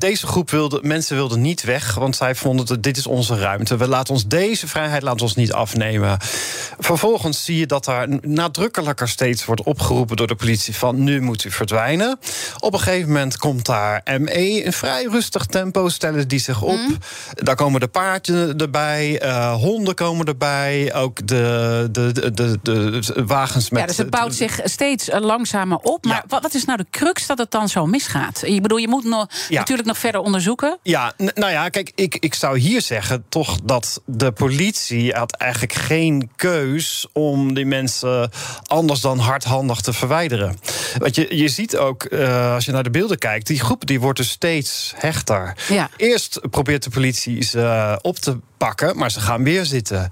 [0.00, 3.76] Deze groep wilde, mensen wilden niet weg, want zij vonden dat dit is onze ruimte.
[3.76, 6.18] We laten ons deze vrijheid laat ons niet afnemen.
[6.78, 11.44] Vervolgens zie je dat daar nadrukkelijker steeds wordt opgeroepen door de politie van nu moet
[11.44, 12.18] u verdwijnen.
[12.58, 16.78] Op een gegeven moment komt daar ME in vrij rustig tempo stellen die zich op.
[16.78, 16.96] Mm.
[17.34, 23.24] Daar komen de paardjes erbij, uh, honden komen erbij, ook de, de, de, de, de
[23.26, 23.80] wagens met.
[23.80, 26.04] Ja, dus het bouwt zich steeds eh, langzamer op.
[26.04, 26.40] Maar ja.
[26.40, 28.42] wat is nou de crux dat het dan zo misgaat?
[28.42, 29.58] Ik bedoel, je moet nog, ja.
[29.58, 30.78] natuurlijk nog verder onderzoeken.
[30.82, 35.72] Ja, nou ja, kijk, ik, ik zou hier zeggen toch dat de politie had eigenlijk
[35.72, 38.30] geen keus om die mensen
[38.66, 40.58] anders dan hardhandig te verwijderen.
[40.98, 44.00] Want je, je ziet ook, uh, als je naar de beelden kijkt, die groep die
[44.00, 45.56] wordt dus steeds hechter.
[45.68, 45.88] Ja.
[45.96, 50.08] Eerst probeert de politie ze op te pakken, maar ze gaan weer zitten.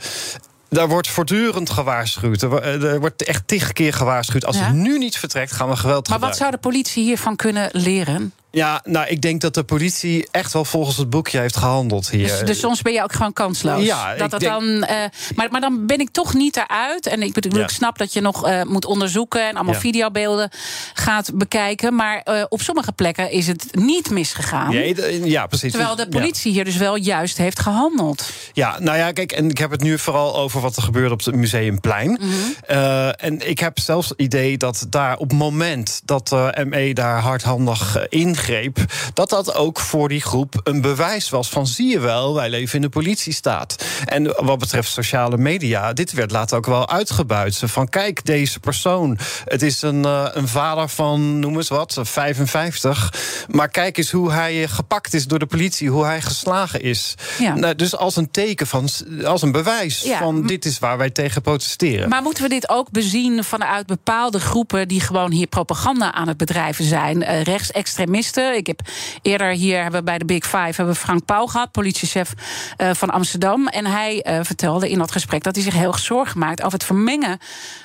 [0.70, 2.42] Daar wordt voortdurend gewaarschuwd.
[2.42, 4.44] Er wordt echt tig keer gewaarschuwd.
[4.44, 4.64] Als ja.
[4.64, 8.32] het nu niet vertrekt, gaan we geweld Maar wat zou de politie hiervan kunnen leren?
[8.50, 12.28] Ja, nou, ik denk dat de politie echt wel volgens het boekje heeft gehandeld hier.
[12.28, 13.84] Dus, dus soms ben je ook gewoon kansloos.
[13.84, 14.90] Ja, dat dat dan, uh,
[15.34, 17.06] maar, maar dan ben ik toch niet eruit.
[17.06, 17.64] En ik, bedoel, ja.
[17.64, 19.80] ik snap dat je nog uh, moet onderzoeken en allemaal ja.
[19.80, 20.50] videobeelden
[20.94, 21.94] gaat bekijken.
[21.94, 24.70] Maar uh, op sommige plekken is het niet misgegaan.
[24.70, 25.72] Ja, ja precies.
[25.72, 28.30] Terwijl de politie hier dus wel juist heeft gehandeld.
[28.52, 31.24] Ja, nou ja, kijk, en ik heb het nu vooral over wat er gebeurde op
[31.24, 32.10] het Museumplein.
[32.10, 33.10] Mm -hmm.
[33.10, 37.20] en ik heb zelfs het idee dat daar op het moment dat de ME daar
[37.20, 38.78] hardhandig in ingreep,
[39.14, 42.74] dat dat ook voor die groep een bewijs was van zie je wel, wij leven
[42.74, 43.84] in de politiestaat.
[44.04, 47.62] En wat betreft sociale media, dit werd later ook wel uitgebuit.
[47.64, 53.12] Van kijk, deze persoon, het is een, uh, een vader van, noem eens wat, 55.
[53.50, 57.14] Maar kijk eens hoe hij gepakt is door de politie, hoe hij geslagen is.
[57.38, 57.54] Ja.
[57.54, 58.88] Nou, dus als een teken van,
[59.24, 60.18] als een bewijs Ja.
[60.18, 62.08] van dit is waar wij tegen protesteren.
[62.08, 66.36] Maar moeten we dit ook bezien vanuit bepaalde groepen die gewoon hier propaganda aan het
[66.36, 67.22] bedrijven zijn?
[67.22, 68.27] Uh, rechtsextremisten.
[68.36, 68.80] Ik heb
[69.22, 72.32] eerder hier hebben bij de Big Five hebben Frank Pauw gehad, politiechef
[72.78, 73.66] uh, van Amsterdam.
[73.68, 76.72] En hij uh, vertelde in dat gesprek dat hij zich heel erg zorgen maakt over
[76.72, 77.38] het vermengen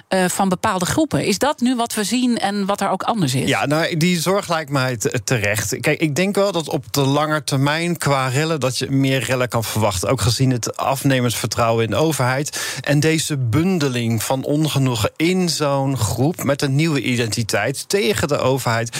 [0.09, 1.25] uh, van bepaalde groepen.
[1.25, 3.47] Is dat nu wat we zien en wat er ook anders is?
[3.47, 5.79] Ja, nou, die zorg lijkt mij terecht.
[5.79, 9.49] Kijk, ik denk wel dat op de lange termijn qua rellen dat je meer rellen
[9.49, 10.09] kan verwachten.
[10.09, 12.77] Ook gezien het afnemend vertrouwen in de overheid.
[12.81, 18.97] En deze bundeling van ongenoegen in zo'n groep met een nieuwe identiteit tegen de overheid,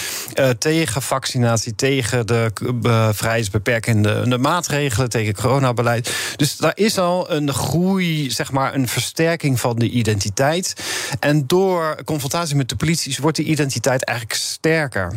[0.57, 1.32] tegen vaccinatie,
[1.75, 2.51] tegen de
[2.83, 6.11] uh, vrijheidsbeperkende de maatregelen, tegen coronabeleid.
[6.35, 10.73] Dus daar is al een groei, zeg maar, een versterking van de identiteit.
[11.19, 15.13] En door confrontatie met de politie wordt die identiteit eigenlijk sterker.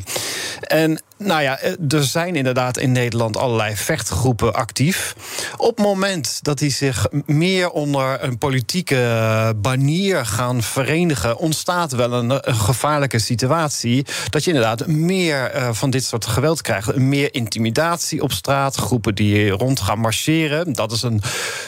[0.61, 5.17] En nou ja, er zijn inderdaad in Nederland allerlei vechtgroepen actief.
[5.57, 12.13] Op het moment dat die zich meer onder een politieke banier gaan verenigen, ontstaat wel
[12.13, 14.07] een, een gevaarlijke situatie.
[14.31, 16.97] Dat je inderdaad meer uh, van dit soort geweld krijgt.
[16.97, 20.73] Meer intimidatie op straat, groepen die rond gaan marcheren.
[20.73, 21.23] Dat is een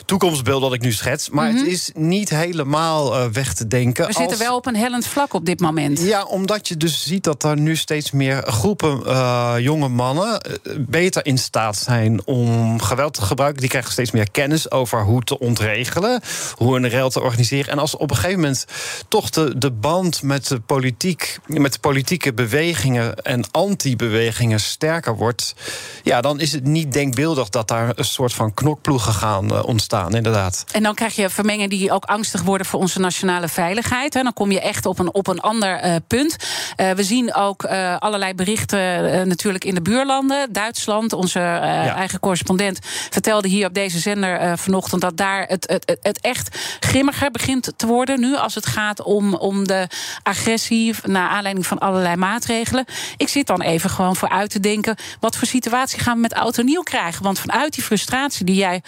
[0.04, 1.30] toekomstbeeld dat ik nu schets.
[1.30, 1.64] Maar mm -hmm.
[1.64, 4.06] het is niet helemaal uh, weg te denken.
[4.06, 6.00] We zitten wel op een hellend vlak op dit moment.
[6.00, 9.00] Ja, omdat je dus ziet dat er nu steeds meer groepen.
[9.06, 10.40] Uh, jonge mannen
[10.78, 13.60] beter in staat zijn om geweld te gebruiken.
[13.60, 16.20] Die krijgen steeds meer kennis over hoe te ontregelen,
[16.54, 17.72] hoe een rel te organiseren.
[17.72, 18.64] En als op een gegeven moment
[19.08, 25.54] toch de, de band met de politiek, met de politieke bewegingen en anti-bewegingen sterker wordt,
[26.02, 30.14] ja, dan is het niet denkbeeldig dat daar een soort van knokploegen gaan uh, ontstaan,
[30.14, 30.64] inderdaad.
[30.72, 34.14] En dan krijg je vermengen die ook angstig worden voor onze nationale veiligheid.
[34.14, 36.36] En dan kom je echt op een, op een ander punt.
[36.76, 37.64] We zien ook
[37.98, 40.52] allerlei berichten natuurlijk in de buurlanden.
[40.52, 41.94] Duitsland, onze ja.
[41.94, 42.78] eigen correspondent,
[43.10, 47.72] vertelde hier op deze zender uh, vanochtend dat daar het, het, het echt grimmiger begint
[47.76, 49.86] te worden nu als het gaat om, om de
[50.22, 52.84] agressie naar aanleiding van allerlei maatregelen.
[53.16, 56.58] Ik zit dan even gewoon vooruit te denken: wat voor situatie gaan we met oud
[56.58, 57.22] en nieuw krijgen?
[57.22, 58.82] Want vanuit die frustratie die jij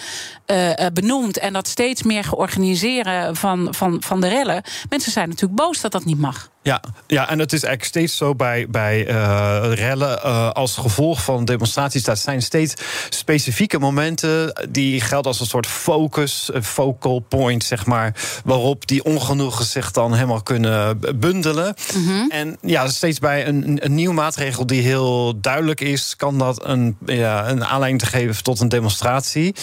[0.46, 5.61] uh, benoemt en dat steeds meer georganiseren van, van, van de rellen, mensen zijn natuurlijk
[5.61, 6.50] boos dat dat niet mag.
[6.62, 11.23] Ja, ja, en het is eigenlijk steeds zo bij, bij uh, rellen uh, als gevolg
[11.23, 12.05] van demonstraties.
[12.05, 12.75] Dat zijn steeds
[13.09, 19.05] specifieke momenten die gelden als een soort focus, een focal point, zeg maar, waarop die
[19.05, 21.75] ongenoegen zich dan helemaal kunnen bundelen.
[21.94, 22.31] Mm -hmm.
[22.31, 26.96] En ja, steeds bij een, een nieuwe maatregel die heel duidelijk is, kan dat een,
[27.07, 29.55] ja, een aanleiding te geven tot een demonstratie.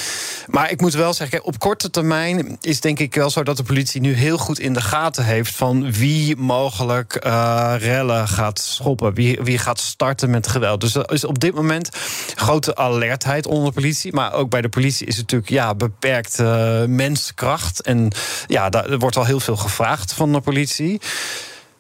[0.48, 3.64] Maar ik moet wel zeggen, op korte termijn is denk ik wel zo dat de
[3.64, 9.14] politie nu heel goed in de gaten heeft van wie mogelijk uh, rellen gaat schoppen.
[9.14, 10.82] Wie, wie gaat starten met geweld.
[10.82, 11.90] Dus er is op dit moment
[12.36, 14.14] grote alertheid onder de politie.
[14.14, 17.82] Maar ook bij de politie is het natuurlijk ja, beperkt uh, menskracht.
[17.82, 18.12] En
[18.48, 21.02] ja, daar wordt al heel veel gevraagd van de politie.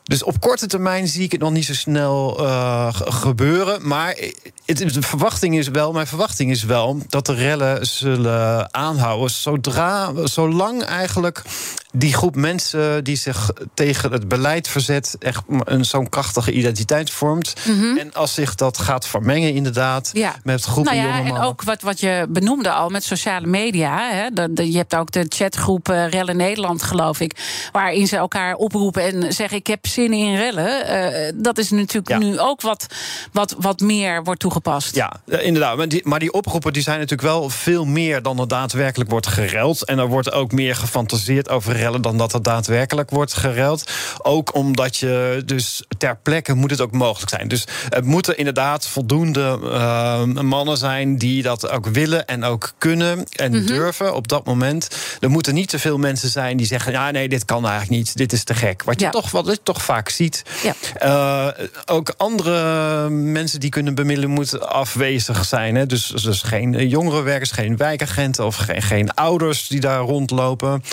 [0.08, 3.88] Dus op korte termijn zie ik het nog niet zo snel uh, gebeuren.
[3.88, 4.18] Maar
[4.66, 9.30] het, de verwachting is wel, mijn verwachting is wel dat de rellen zullen aanhouden.
[9.30, 11.44] Zodra, zolang eigenlijk
[11.92, 17.54] die groep mensen die zich tegen het beleid verzet, echt een zo'n krachtige identiteit vormt.
[17.68, 17.98] Mhm.
[17.98, 20.36] En als zich dat gaat vermengen, inderdaad, ja.
[20.44, 24.10] met groepen nou ja, En ook wat, wat je benoemde al met sociale media.
[24.12, 28.56] Hè, de, je hebt ook de chatgroep uh, Rellen Nederland, geloof ik, waarin ze elkaar
[28.56, 31.06] oproepen en zeggen: Ik heb in rellen.
[31.14, 32.86] Uh, dat is natuurlijk nu ook wat,
[33.32, 34.96] wat, wat meer wordt toegepast.
[34.96, 35.78] Ja, eh, inderdaad.
[35.78, 39.28] Maar die, maar die oproepen die zijn natuurlijk wel veel meer dan er daadwerkelijk wordt
[39.28, 39.86] gereld.
[39.86, 43.92] En er wordt ook meer gefantaseerd over rellen dan dat er daadwerkelijk wordt gereld.
[44.18, 47.48] Ook omdat je dus ter plekke moet het ook mogelijk zijn.
[47.48, 53.26] Dus het moeten inderdaad voldoende uh, mannen zijn die dat ook willen en ook kunnen
[53.30, 53.66] en mhm.
[53.66, 54.88] durven op dat moment.
[55.20, 58.18] Er moeten niet te veel mensen zijn die zeggen: ja, nee, dit kan eigenlijk niet,
[58.18, 58.84] dit is te gek.
[58.84, 60.44] Wat je, toch, wat je toch vaak ziet.
[60.64, 60.74] Ja.
[61.04, 65.76] Uh, ook andere mensen die kunnen bemiddelen moeten afwezig zijn.
[65.76, 65.86] Hè?
[65.86, 70.84] Dus, dus geen jongerenwerkers, geen wijkagenten of geen, geen ouders die daar rondlopen.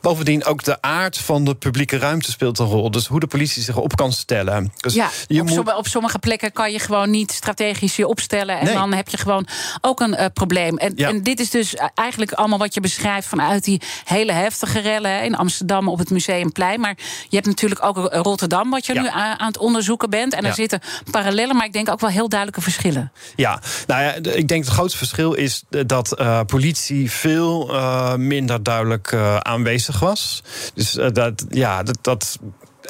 [0.00, 2.90] Bovendien ook de aard van de publieke ruimte speelt een rol.
[2.90, 4.72] Dus hoe de politie zich op kan stellen.
[4.76, 5.74] Dus ja, je op, moet...
[5.74, 8.58] op, sommige plekken kan je gewoon niet strategisch je opstellen.
[8.58, 9.46] En dan heb je gewoon
[9.80, 10.78] ook een uh, probleem.
[10.78, 15.24] En, en, dit is dus eigenlijk allemaal wat je beschrijft vanuit die hele heftige rellen
[15.24, 16.80] in Amsterdam op het Museumplein.
[16.80, 16.96] Maar
[17.28, 17.96] je hebt natuurlijk ook
[18.42, 20.34] Rotterdam, wat je nu aan, het onderzoeken bent.
[20.34, 23.12] En er zitten parallellen, maar ik denk ook wel heel duidelijke verschillen.
[23.36, 28.62] Ja, nou ja, ik denk het grootste verschil is dat uh, politie veel uh, minder
[28.62, 30.42] duidelijk aanwezig was.
[30.74, 32.38] Dus dat, ja, dat, dat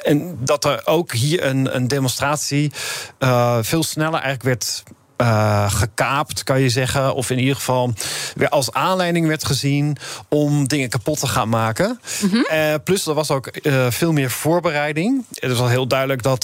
[0.03, 2.71] en dat er ook hier een, een demonstratie
[3.19, 4.83] uh, veel sneller eigenlijk werd
[5.23, 7.15] uh, gekaapt, kan je zeggen.
[7.15, 7.93] Of in ieder geval
[8.35, 11.99] weer als aanleiding werd gezien om dingen kapot te gaan maken.
[12.21, 15.25] Mm uh, plus er was ook uh, veel meer voorbereiding.
[15.33, 16.43] Het is al heel duidelijk dat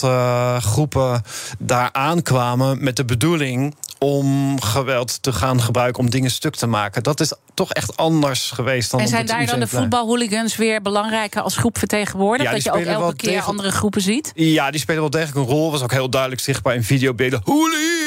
[0.63, 1.23] groepen
[1.59, 7.03] daar aankwamen met de bedoeling om geweld te gaan gebruiken om dingen stuk te maken.
[7.03, 8.99] Dat is toch echt anders geweest dan.
[8.99, 12.51] En zijn daar dan de voetbalhooligans weer belangrijker als groep vertegenwoordigd?
[12.51, 14.31] dat je ook elke keer andere groepen ziet?
[14.35, 15.71] Ja, die spelen wel degelijk een rol.
[15.71, 17.41] Was ook heel duidelijk zichtbaar in videobeelden.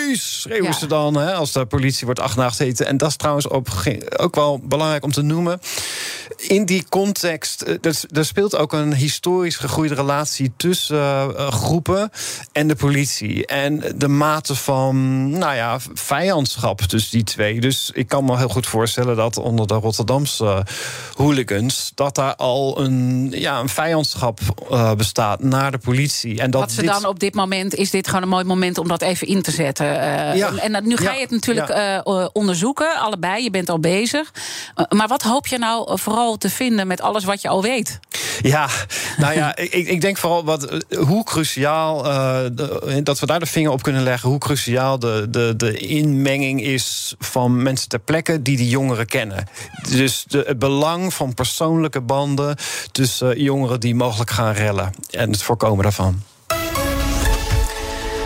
[0.03, 0.41] Hoolies!
[0.41, 2.87] Schreeuwen ze dan hè, als de politie wordt achtergezeten.
[2.87, 3.67] En dat is trouwens ook,
[4.17, 5.61] ook wel belangrijk om te noemen.
[6.37, 7.75] In die context, eh,
[8.11, 12.11] er, speelt ook een historisch gegroeide relatie tussen uh, groepen
[12.53, 13.47] en de politie.
[13.47, 17.61] En de mate van, nou ja, vijandschap tussen die twee.
[17.61, 20.67] Dus ik kan me heel goed voorstellen dat onder de Rotterdamse
[21.17, 21.93] hooligans...
[21.95, 26.41] dat daar al een, ja, een vijandschap uh, bestaat naar de politie.
[26.41, 28.89] En dat Wat ze dan op dit moment, is dit gewoon een mooi moment om
[28.89, 29.92] dat even in te zetten.
[30.35, 30.53] Ja.
[30.57, 32.03] En nu ga je het natuurlijk ja.
[32.33, 33.43] onderzoeken, allebei.
[33.43, 34.33] Je bent al bezig.
[34.89, 38.01] maar wat hoop je nou vooral te vinden met alles wat je al weet?
[38.43, 38.69] Ja,
[39.19, 42.03] nou ja, ik, ik denk vooral wat, hoe cruciaal...
[43.03, 44.29] dat we daar de vinger op kunnen leggen...
[44.29, 49.49] hoe cruciaal de, de, de inmenging is van mensen ter plekke die die jongeren kennen.
[49.91, 52.57] Dus de, het belang van persoonlijke banden
[52.93, 56.23] tussen jongeren die mogelijk gaan rellen en het voorkomen daarvan.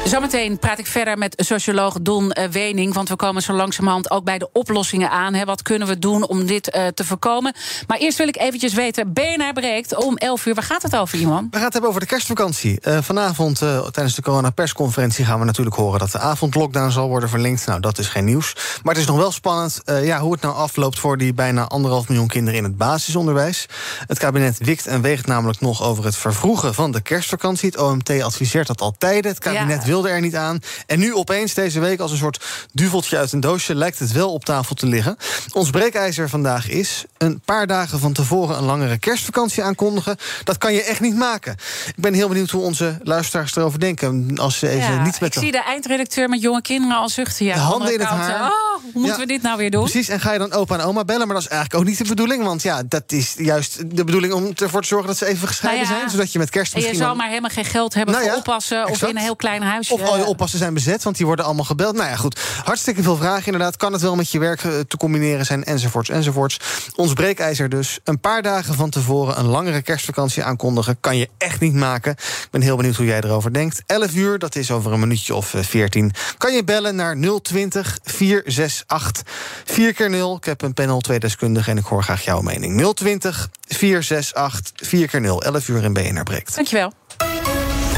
[0.07, 2.95] Zometeen praat ik verder met socioloog Don eh, Wening.
[2.95, 5.35] Want we komen zo langzamerhand ook bij de oplossingen aan.
[5.35, 5.45] Hè.
[5.45, 7.55] Wat kunnen we doen om dit uh, te voorkomen?
[7.87, 10.55] Maar eerst wil ik eventjes weten: BNR breekt om 11 uur.
[10.55, 11.47] Waar gaat het over, iemand?
[11.51, 12.79] We gaan het hebben over de kerstvakantie.
[12.83, 17.67] Uh, vanavond tijdens de corona-persconferentie gaan we natuurlijk horen dat de avondlockdown zal worden verlengd.
[17.67, 18.53] Nou, dat is geen nieuws.
[18.83, 22.09] Maar het is nog wel spannend ja, hoe het nou afloopt voor die bijna anderhalf
[22.09, 23.67] miljoen kinderen in het basisonderwijs.
[24.07, 27.69] Het kabinet wikt en weegt namelijk nog over het vervroegen van de kerstvakantie.
[27.69, 29.31] Het OMT adviseert dat al tijden.
[29.31, 30.61] Het kabinet wil wilde er niet aan.
[30.87, 33.75] En nu opeens deze week als een soort duveltje uit een doosje...
[33.75, 35.17] lijkt het wel op tafel te liggen.
[35.53, 38.57] Ons breekijzer vandaag is een paar dagen van tevoren...
[38.57, 40.17] een langere kerstvakantie aankondigen.
[40.45, 41.53] Dat kan je echt niet maken.
[41.87, 44.31] Ik ben heel benieuwd hoe onze luisteraars erover denken.
[44.37, 47.47] Als ze even niet met ik zie de eindredacteur met jonge kinderen al zuchten.
[47.47, 48.41] Ja, de handen in het haar.
[48.41, 49.83] Oh, hoe moeten we dit nou weer doen?
[49.83, 51.27] Precies, en ga je dan opa en oma bellen?
[51.27, 52.45] Maar dat is eigenlijk ook niet de bedoeling.
[52.45, 55.09] Want ja, dat is juist de bedoeling om ervoor te zorgen...
[55.09, 56.11] dat ze even gescheiden nou zijn.
[56.11, 56.95] Zodat je met kerst misschien...
[56.95, 58.89] En je zal maar helemaal geen geld hebben nou voor oppassen...
[58.89, 61.45] of in een heel klein huisje of al je oppassen zijn bezet, want die worden
[61.45, 61.95] allemaal gebeld.
[61.97, 62.41] Nou ja, goed.
[62.65, 63.77] Hartstikke veel vragen inderdaad.
[63.77, 66.61] Kan het wel met je werk eh, te combineren zijn, enzovoorts, enzovoorts.
[66.95, 67.99] Ons breekijzer dus.
[68.05, 71.01] Een paar dagen van tevoren een langere kerstvakantie aankondigen...
[71.01, 72.13] kan je echt niet maken.
[72.13, 73.83] Ik ben heel benieuwd hoe jij erover denkt.
[73.87, 76.11] 11 uur, dat is over een minuutje of 14.
[76.15, 79.23] Eh, kan je bellen naar 020 468
[79.65, 82.95] 4 keer 0 Ik heb een panel, twee deskundigen en ik hoor graag jouw mening.
[82.95, 86.55] 020 468 4 keer 0 11 uur in BNR breekt.
[86.55, 86.93] Dankjewel.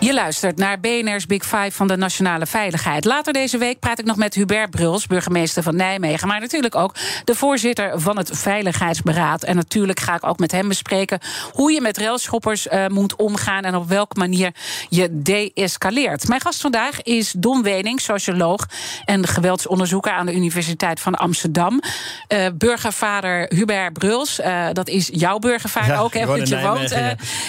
[0.00, 3.04] Je luistert naar BNR's Big Five van de Nationale Veiligheid.
[3.04, 6.28] Later deze week praat ik nog met Hubert Bruls, burgemeester van Nijmegen.
[6.28, 6.94] Maar natuurlijk ook
[7.24, 9.44] de voorzitter van het Veiligheidsberaad.
[9.44, 11.18] En natuurlijk ga ik ook met hem bespreken
[11.52, 14.54] hoe je met railschoppers uh, moet omgaan en op welke manier
[14.88, 16.28] je de-escaleert.
[16.28, 18.66] Mijn gast vandaag is Don Wening, socioloog
[19.04, 21.80] en geweldsonderzoeker aan de Universiteit van Amsterdam.
[22.28, 26.90] Uh, burgervader Hubert Bruls, uh, dat is jouw burgervader Ja, ook, hè, want je woont
[26.90, 27.06] eh,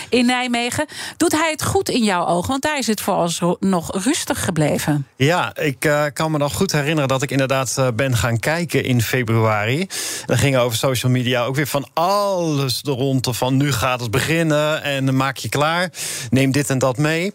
[0.10, 0.86] in Nijmegen.
[1.18, 2.39] Doet hij het goed in jouw ogen?
[2.48, 5.08] Want daar is het vooralsnog rustig gebleven.
[5.16, 8.84] Ja, ik eh, kan me nog goed herinneren dat ik inderdaad eh, ben gaan kijken
[8.84, 9.88] in februari.
[10.26, 13.38] Dan ging over social media ook weer van alles er rond.
[13.38, 15.92] Van nu gaat het beginnen en maak je klaar.
[16.30, 17.34] Neem dit en dat mee.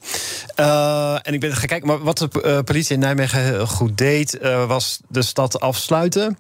[0.55, 1.87] Eh, en ik ben gaan kijken.
[1.87, 6.39] Maar wat de politie in Nijmegen goed deed, was de stad afsluiten.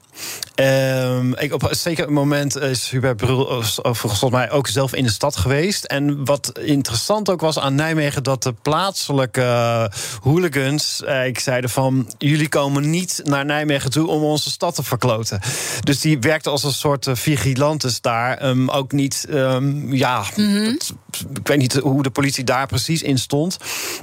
[0.54, 5.10] Ehm, ik, op een zeker moment is Hubert Brul volgens mij ook zelf in de
[5.10, 5.84] stad geweest.
[5.84, 9.84] En wat interessant ook was aan Nijmegen, dat de plaatselijke eh,
[10.22, 14.82] hooligans, eh, ik zeiden van, jullie komen niet naar Nijmegen toe om onze stad te
[14.82, 15.40] verkloten.
[15.80, 18.38] Dus die werkte als een soort eh, vigilantes daar.
[18.38, 20.94] Ehm, ook niet, ehm, ja, dat-
[21.34, 23.56] ik weet niet hoe de politie daar precies in stond.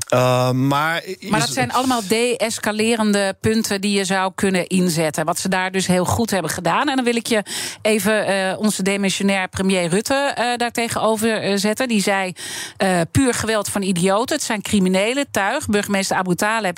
[0.08, 5.26] Ehm, maar Maar dat zijn allemaal de-escalerende punten die je zou kunnen inzetten.
[5.26, 6.90] Wat ze daar dus heel goed hebben gedaan.
[6.90, 7.44] En dan wil ik je
[7.82, 11.88] even onze demissionair premier Rutte eh daar tegenover zetten.
[11.88, 12.34] Die zei:
[13.12, 14.40] puur geweld van idioten.
[14.42, 15.66] Het zijn criminelen, tuig.
[15.68, 16.78] Burgemeester Abu Taleb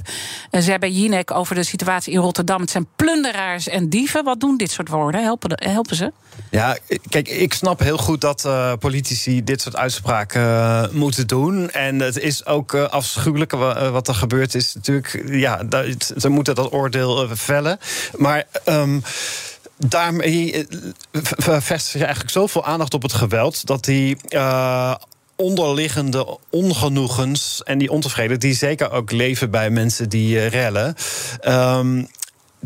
[0.51, 2.61] eh, zei bij Jinek over de situatie in Rotterdam.
[2.61, 4.23] Het zijn plunderaars en dieven.
[4.23, 5.21] Wat doen dit soort woorden?
[5.23, 6.11] Helpen, helpen ze?
[6.51, 6.77] Ja,
[7.09, 11.69] kijk, ik snap heel goed dat eh, politici dit soort uitspraken eh, moeten doen.
[11.71, 14.73] En het is ook afschuwelijk wa- wat er gebeurd is.
[14.73, 17.79] Natuurlijk, ja, dat- ze moeten dat oordeel vellen.
[18.17, 18.43] Maar.
[18.63, 18.99] ehm,
[19.77, 20.67] Daarmee
[21.11, 24.17] v- v- vestigt je eigenlijk zoveel aandacht op het geweld dat die
[25.35, 30.95] onderliggende ongenoegens en die ontevreden, die zeker ook leven bij mensen die eh, rellen.
[31.39, 32.03] ehm,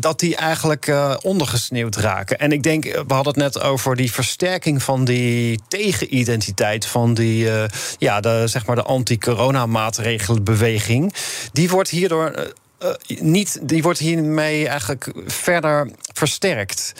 [0.00, 2.38] dat die eigenlijk eh, ondergesneeuwd raken.
[2.38, 7.14] En ik denk, eh, we hadden het net over die versterking van die tegenidentiteit van
[7.14, 7.48] die,
[7.98, 11.14] ja, de, zeg maar de anti-corona-maatregelenbeweging.
[11.52, 12.52] Die wordt hierdoor.
[13.06, 16.92] niet, die wordt hiermee eigenlijk verder versterkt.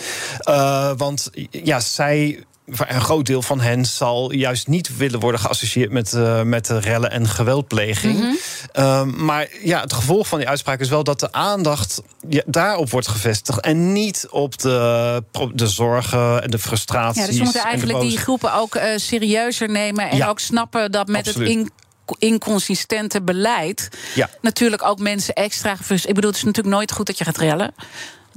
[0.97, 2.45] Want ja, zij.
[2.77, 7.11] Een groot deel van hen zal juist niet willen worden geassocieerd met, eh, met rellen
[7.11, 8.41] en geweldpleging.
[8.73, 12.91] Ehm, maar ja, het gevolg van die uitspraak is wel dat de aandacht ja, daarop
[12.91, 13.61] wordt gevestigd.
[13.61, 15.23] En niet op de,
[15.55, 17.21] de zorgen en de frustraties.
[17.21, 20.11] Ja, dus we moeten eigenlijk die groepen ook eh, serieuzer nemen.
[20.11, 20.29] En Ja.
[20.29, 21.49] ook snappen dat met Absoluut.
[21.49, 21.71] het in-
[22.19, 23.89] inconsistente beleid.
[24.15, 24.31] Ja.
[24.41, 25.73] natuurlijk ook mensen extra.
[25.89, 27.75] Ik bedoel, het is natuurlijk nooit goed dat je gaat rellen.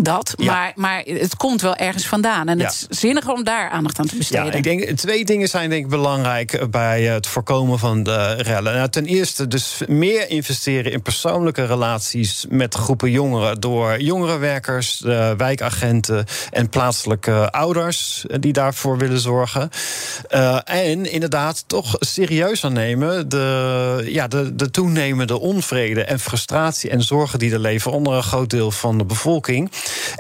[0.04, 0.52] Dat, Ja.
[0.52, 2.48] maar, maar het komt wel ergens vandaan.
[2.48, 4.46] En het is zinniger om daar aandacht aan te besteden.
[4.46, 8.74] Ja, ik denk twee dingen zijn denk ik belangrijk bij het voorkomen van de rellen.
[8.74, 15.32] Nou, ten eerste dus meer investeren in persoonlijke relaties met groepen jongeren door jongerenwerkers, eh,
[15.38, 19.70] wijkagenten en plaatselijke ouders eh, die daarvoor willen zorgen.
[20.28, 26.90] Eh, en inderdaad toch serieus aan nemen de, ja, de, de toenemende onvrede en frustratie
[26.90, 29.72] en zorgen die er leven onder een groot deel van de bevolking.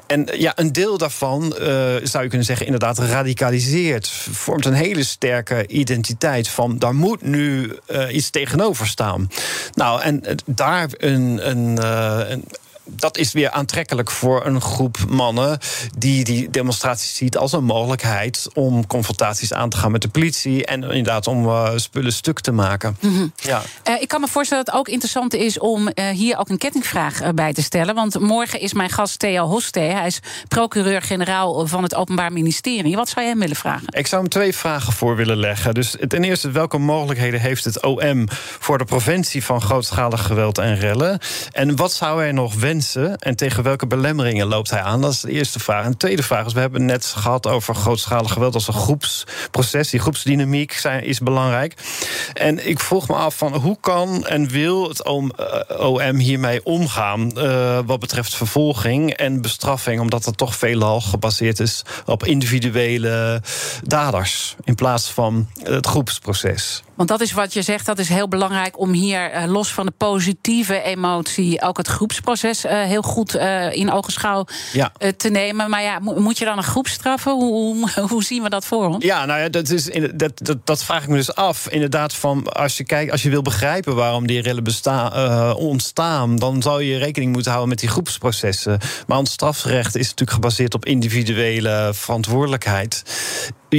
[0.07, 1.67] En ja, een deel daarvan eh,
[2.03, 4.07] zou je kunnen zeggen, inderdaad radicaliseert.
[4.31, 9.29] Vormt een hele sterke identiteit van daar moet nu eh, iets tegenover staan.
[9.73, 11.49] Nou, en eh, daar een.
[11.49, 11.85] een,
[12.31, 12.43] een
[12.83, 15.59] dat is weer aantrekkelijk voor een groep mannen
[15.97, 20.65] die die demonstraties ziet als een mogelijkheid om confrontaties aan te gaan met de politie
[20.65, 22.97] en inderdaad om eh, spullen stuk te maken.
[23.35, 23.61] Ja.
[23.83, 26.57] Eh, ik kan me voorstellen dat het ook interessant is om eh, hier ook een
[26.57, 27.95] kettingvraag bij te stellen.
[27.95, 29.79] Want morgen is mijn gast Theo Hoste.
[29.79, 32.95] Hij is procureur-generaal van het Openbaar Ministerie.
[32.95, 33.87] Wat zou jij hem willen vragen?
[33.89, 35.73] Ik zou hem twee vragen voor willen leggen.
[35.73, 38.27] Dus ten eerste, welke mogelijkheden heeft het OM
[38.59, 41.19] voor de preventie van grootschalig geweld en rellen?
[41.51, 42.55] En wat zou hij nog
[43.19, 45.01] en tegen welke belemmeringen loopt hij aan?
[45.01, 45.85] Dat is de eerste vraag.
[45.85, 49.89] En de tweede vraag is: we hebben net gehad over grootschalig geweld als een groepsproces.
[49.89, 51.73] Die groepsdynamiek zijn, is belangrijk.
[52.33, 57.37] En ik vroeg me af van hoe kan en wil het OM, eh, hiermee omgaan
[57.37, 63.41] eh, wat betreft vervolging en bestraffing, omdat het toch veelal gebaseerd is op individuele
[63.83, 66.83] daders in plaats van het groepsproces.
[67.01, 69.85] Want dat is wat je zegt, dat is heel belangrijk om hier eh, los van
[69.85, 74.91] de positieve emotie ook het groepsproces eh, heel goed eh, in ogenschouw Ja.
[75.17, 75.69] te nemen.
[75.69, 77.31] Maar ja, mo- moet je dan een groep straffen?
[77.31, 77.53] Hoe,
[77.95, 79.03] hoe, hoe zien we dat voor ons?
[79.05, 81.67] Ja, nou ja, dat, is, in- dat, dat, dat vraag ik me dus af.
[81.69, 86.35] Inderdaad, van als je kijkt, als je wil begrijpen waarom die rellen besta- eh, ontstaan,
[86.35, 88.79] dan zou je rekening moeten houden met die groepsprocessen.
[89.07, 93.03] Maar ons strafrecht is natuurlijk gebaseerd op individuele verantwoordelijkheid.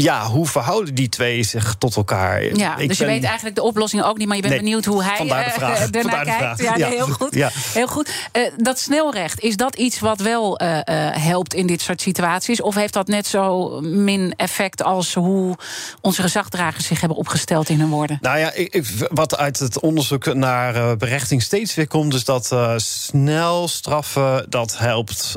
[0.01, 2.57] Ja, hoe verhouden die twee zich tot elkaar?
[2.57, 5.17] Ja, dus je weet eigenlijk de oplossing ook niet, maar je bent benieuwd hoe hij
[5.17, 5.79] vandaar de vraag.
[5.79, 6.63] Uh, ernaar kijkt.
[6.63, 7.35] Ja, nee, heel goed.
[7.35, 7.51] Ja.
[7.53, 8.11] Heel goed.
[8.33, 10.79] Uh, dat snelrecht, is dat iets wat wel uh,
[11.11, 12.61] helpt in dit soort situaties?
[12.61, 15.57] Of heeft dat net zo min effect als hoe
[16.01, 18.19] onze gezagdragers zich hebben opgesteld in hun woorden?
[18.21, 23.69] Nou ja, ik, wat uit het onderzoek naar berechting steeds weer komt, is dat snel
[23.69, 25.37] straffen dat helpt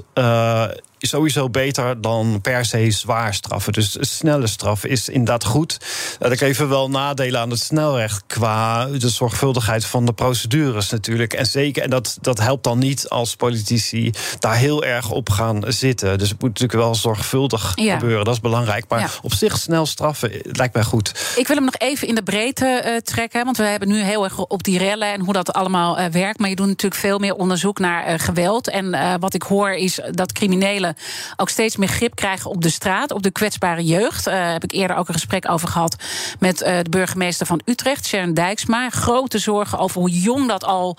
[1.06, 3.74] sowieso beter dan per se zwaar straffen.
[3.74, 5.78] Dus snelle straf is inderdaad goed.
[6.20, 11.34] Ik even wel nadelen aan het snelrecht qua de zorgvuldigheid van de procedures natuurlijk.
[11.34, 15.64] En zeker, en dat, dat helpt dan niet als politici daar heel erg op gaan
[15.68, 16.18] zitten.
[16.18, 18.26] Dus het moet natuurlijk wel zorgvuldig gebeuren.
[18.26, 18.86] Dat is belangrijk.
[18.90, 21.34] Maar op zich snel straffen lijkt mij goed.
[21.36, 23.46] Ik wil hem nog even in de breedte uh, trekken.
[23.46, 26.40] Want we hebben nu heel erg op die rellen en hoe dat allemaal uh, werkt.
[26.40, 28.70] Maar je doet natuurlijk veel meer onderzoek naar geweld.
[28.70, 30.95] En wat ik hoor is dat criminelen
[31.36, 34.24] ook steeds meer grip krijgen op de straat, op de kwetsbare jeugd.
[34.24, 35.96] Daar uh, heb ik eerder ook een gesprek over gehad
[36.40, 38.90] met uh, de burgemeester van Utrecht, Sharon Dijksma.
[38.90, 40.98] Grote zorgen over hoe jong dat al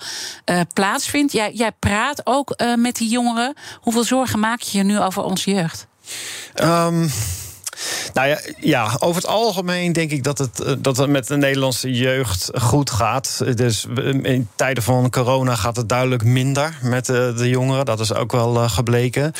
[0.73, 1.31] plaatsvindt.
[1.31, 3.53] Jij, jij praat ook met die jongeren.
[3.81, 5.87] Hoeveel zorgen maak je je nu over onze jeugd?
[6.63, 7.09] Um
[8.13, 11.37] nou ja, ja, over het algemeen denk ik dat het, eh, dat het met de
[11.37, 13.41] Nederlandse jeugd goed gaat.
[13.55, 13.85] Dus
[14.21, 17.85] in tijden van corona gaat het duidelijk minder met de, de jongeren.
[17.85, 19.31] Dat is ook wel gebleken.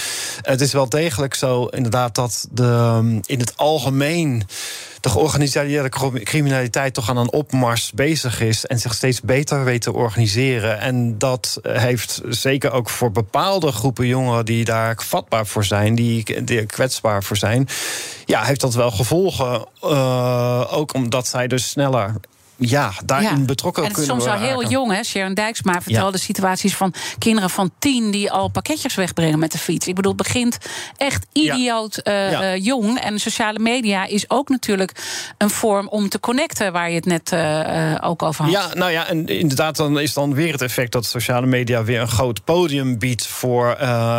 [0.41, 4.43] Het is wel degelijk zo, inderdaad, dat de, in het algemeen
[5.07, 5.89] de georganiseerde
[6.23, 10.79] criminaliteit toch aan een opmars bezig is en zich steeds beter weet te organiseren.
[10.79, 16.65] En dat heeft zeker ook voor bepaalde groepen jongeren die daar vatbaar voor zijn, die,
[16.65, 17.67] kwetsbaar voor zijn,
[18.25, 19.65] ja, heeft dat wel gevolgen.
[19.83, 22.15] Uh, ook omdat zij dus sneller
[22.57, 24.33] ja, daarin betrokken en kunnen worden.
[24.33, 25.03] En soms al heel jong, hè?
[25.03, 28.11] Sharon Dijksma vertelde situaties van kinderen van tien...
[28.11, 29.87] die al pakketjes wegbrengen met de fiets.
[29.87, 30.57] Ik bedoel, het begint
[30.97, 32.99] echt idioot uh, jong.
[32.99, 34.91] En sociale media is ook natuurlijk
[35.37, 36.71] een vorm om te connecten...
[36.71, 38.53] waar je het net uh, ook over had.
[38.53, 40.91] Ja, nou ja, en inderdaad, dan is dan weer het effect...
[40.91, 43.27] dat sociale media weer een groot podium biedt...
[43.27, 43.75] voor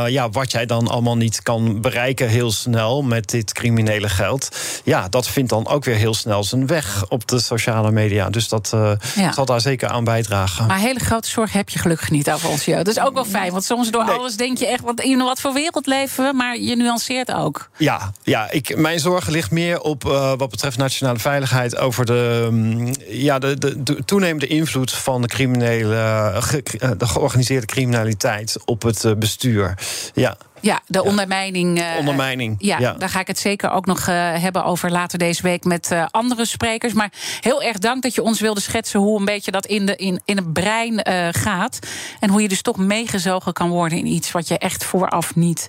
[0.08, 3.02] ja, wat jij dan allemaal niet kan bereiken heel snel...
[3.02, 4.56] met dit criminele geld.
[4.84, 8.27] Ja, dat vindt dan ook weer heel snel zijn weg op de sociale media.
[8.30, 8.92] Dus dat uh,
[9.32, 10.66] zal daar zeker aan bijdragen.
[10.66, 12.84] Maar hele grote zorg heb je gelukkig niet over ons jeugd.
[12.84, 14.82] Dat is ook wel fijn, want soms door alles denk je echt...
[14.82, 17.68] Wat, in wat voor wereld leven we, maar je nuanceert ook.
[17.76, 21.76] Ja, ja ik, mijn zorg ligt meer op uh, wat betreft nationale veiligheid...
[21.76, 26.62] over de, um, ja, de, de, de, toenemende invloed van de, criminele, ge,
[26.98, 28.56] de georganiseerde criminaliteit...
[28.64, 29.74] op het bestuur.
[30.14, 30.36] Ja.
[30.60, 31.78] Ja, de ondermijning.
[31.78, 32.56] Uh, ondermijning.
[32.58, 35.64] Ja, ja, daar ga ik het zeker ook nog uh, hebben over later deze week
[35.64, 36.92] met uh, andere sprekers.
[36.92, 39.96] Maar heel erg dank dat je ons wilde schetsen hoe een beetje dat in, de,
[39.96, 41.78] in, in het brein gaat.
[42.20, 45.68] En hoe je dus toch meegezogen kan worden in iets wat je echt vooraf niet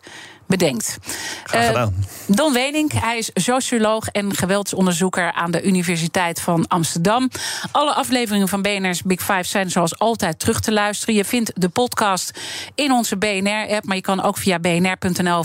[0.50, 0.98] bedenkt.
[1.56, 1.88] Uh,
[2.28, 7.30] Don Wening, hij is socioloog en geweldsonderzoeker aan de Universiteit van Amsterdam.
[7.72, 11.16] Alle afleveringen van BNR's Big Five zijn zoals altijd terug te luisteren.
[11.16, 12.40] Je vindt de podcast
[12.76, 15.44] in onze BNR-app, maar je kan ook via bnr.nl,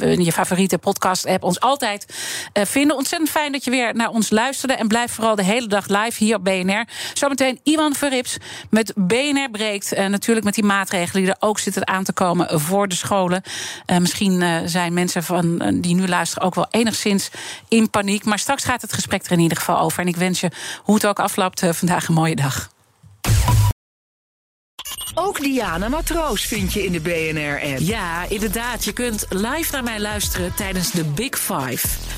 [0.00, 2.06] je favoriete podcast-app, ons altijd
[2.52, 2.96] uh, vinden.
[2.96, 6.24] Ontzettend fijn dat je weer naar ons luisterde en blijf vooral de hele dag live
[6.24, 6.84] hier op BNR.
[7.14, 8.36] Zometeen Iwan Verrips
[8.70, 9.94] met BNR breekt.
[9.94, 13.42] Uh, natuurlijk met die maatregelen die er ook zitten aan te komen voor de scholen.
[14.00, 17.30] misschien uh, zijn mensen van, uh, die nu luisteren ook wel enigszins
[17.68, 18.24] in paniek.
[18.24, 20.00] Maar straks gaat het gesprek er in ieder geval over.
[20.00, 20.50] En ik wens je,
[20.82, 22.72] hoe het ook afloopt, uh, vandaag een mooie dag.
[25.14, 27.78] Ook Diana Matroos vind je in de BNR-app.
[27.78, 28.84] Ja, inderdaad.
[28.84, 31.88] Je kunt live naar mij luisteren tijdens de Big Five.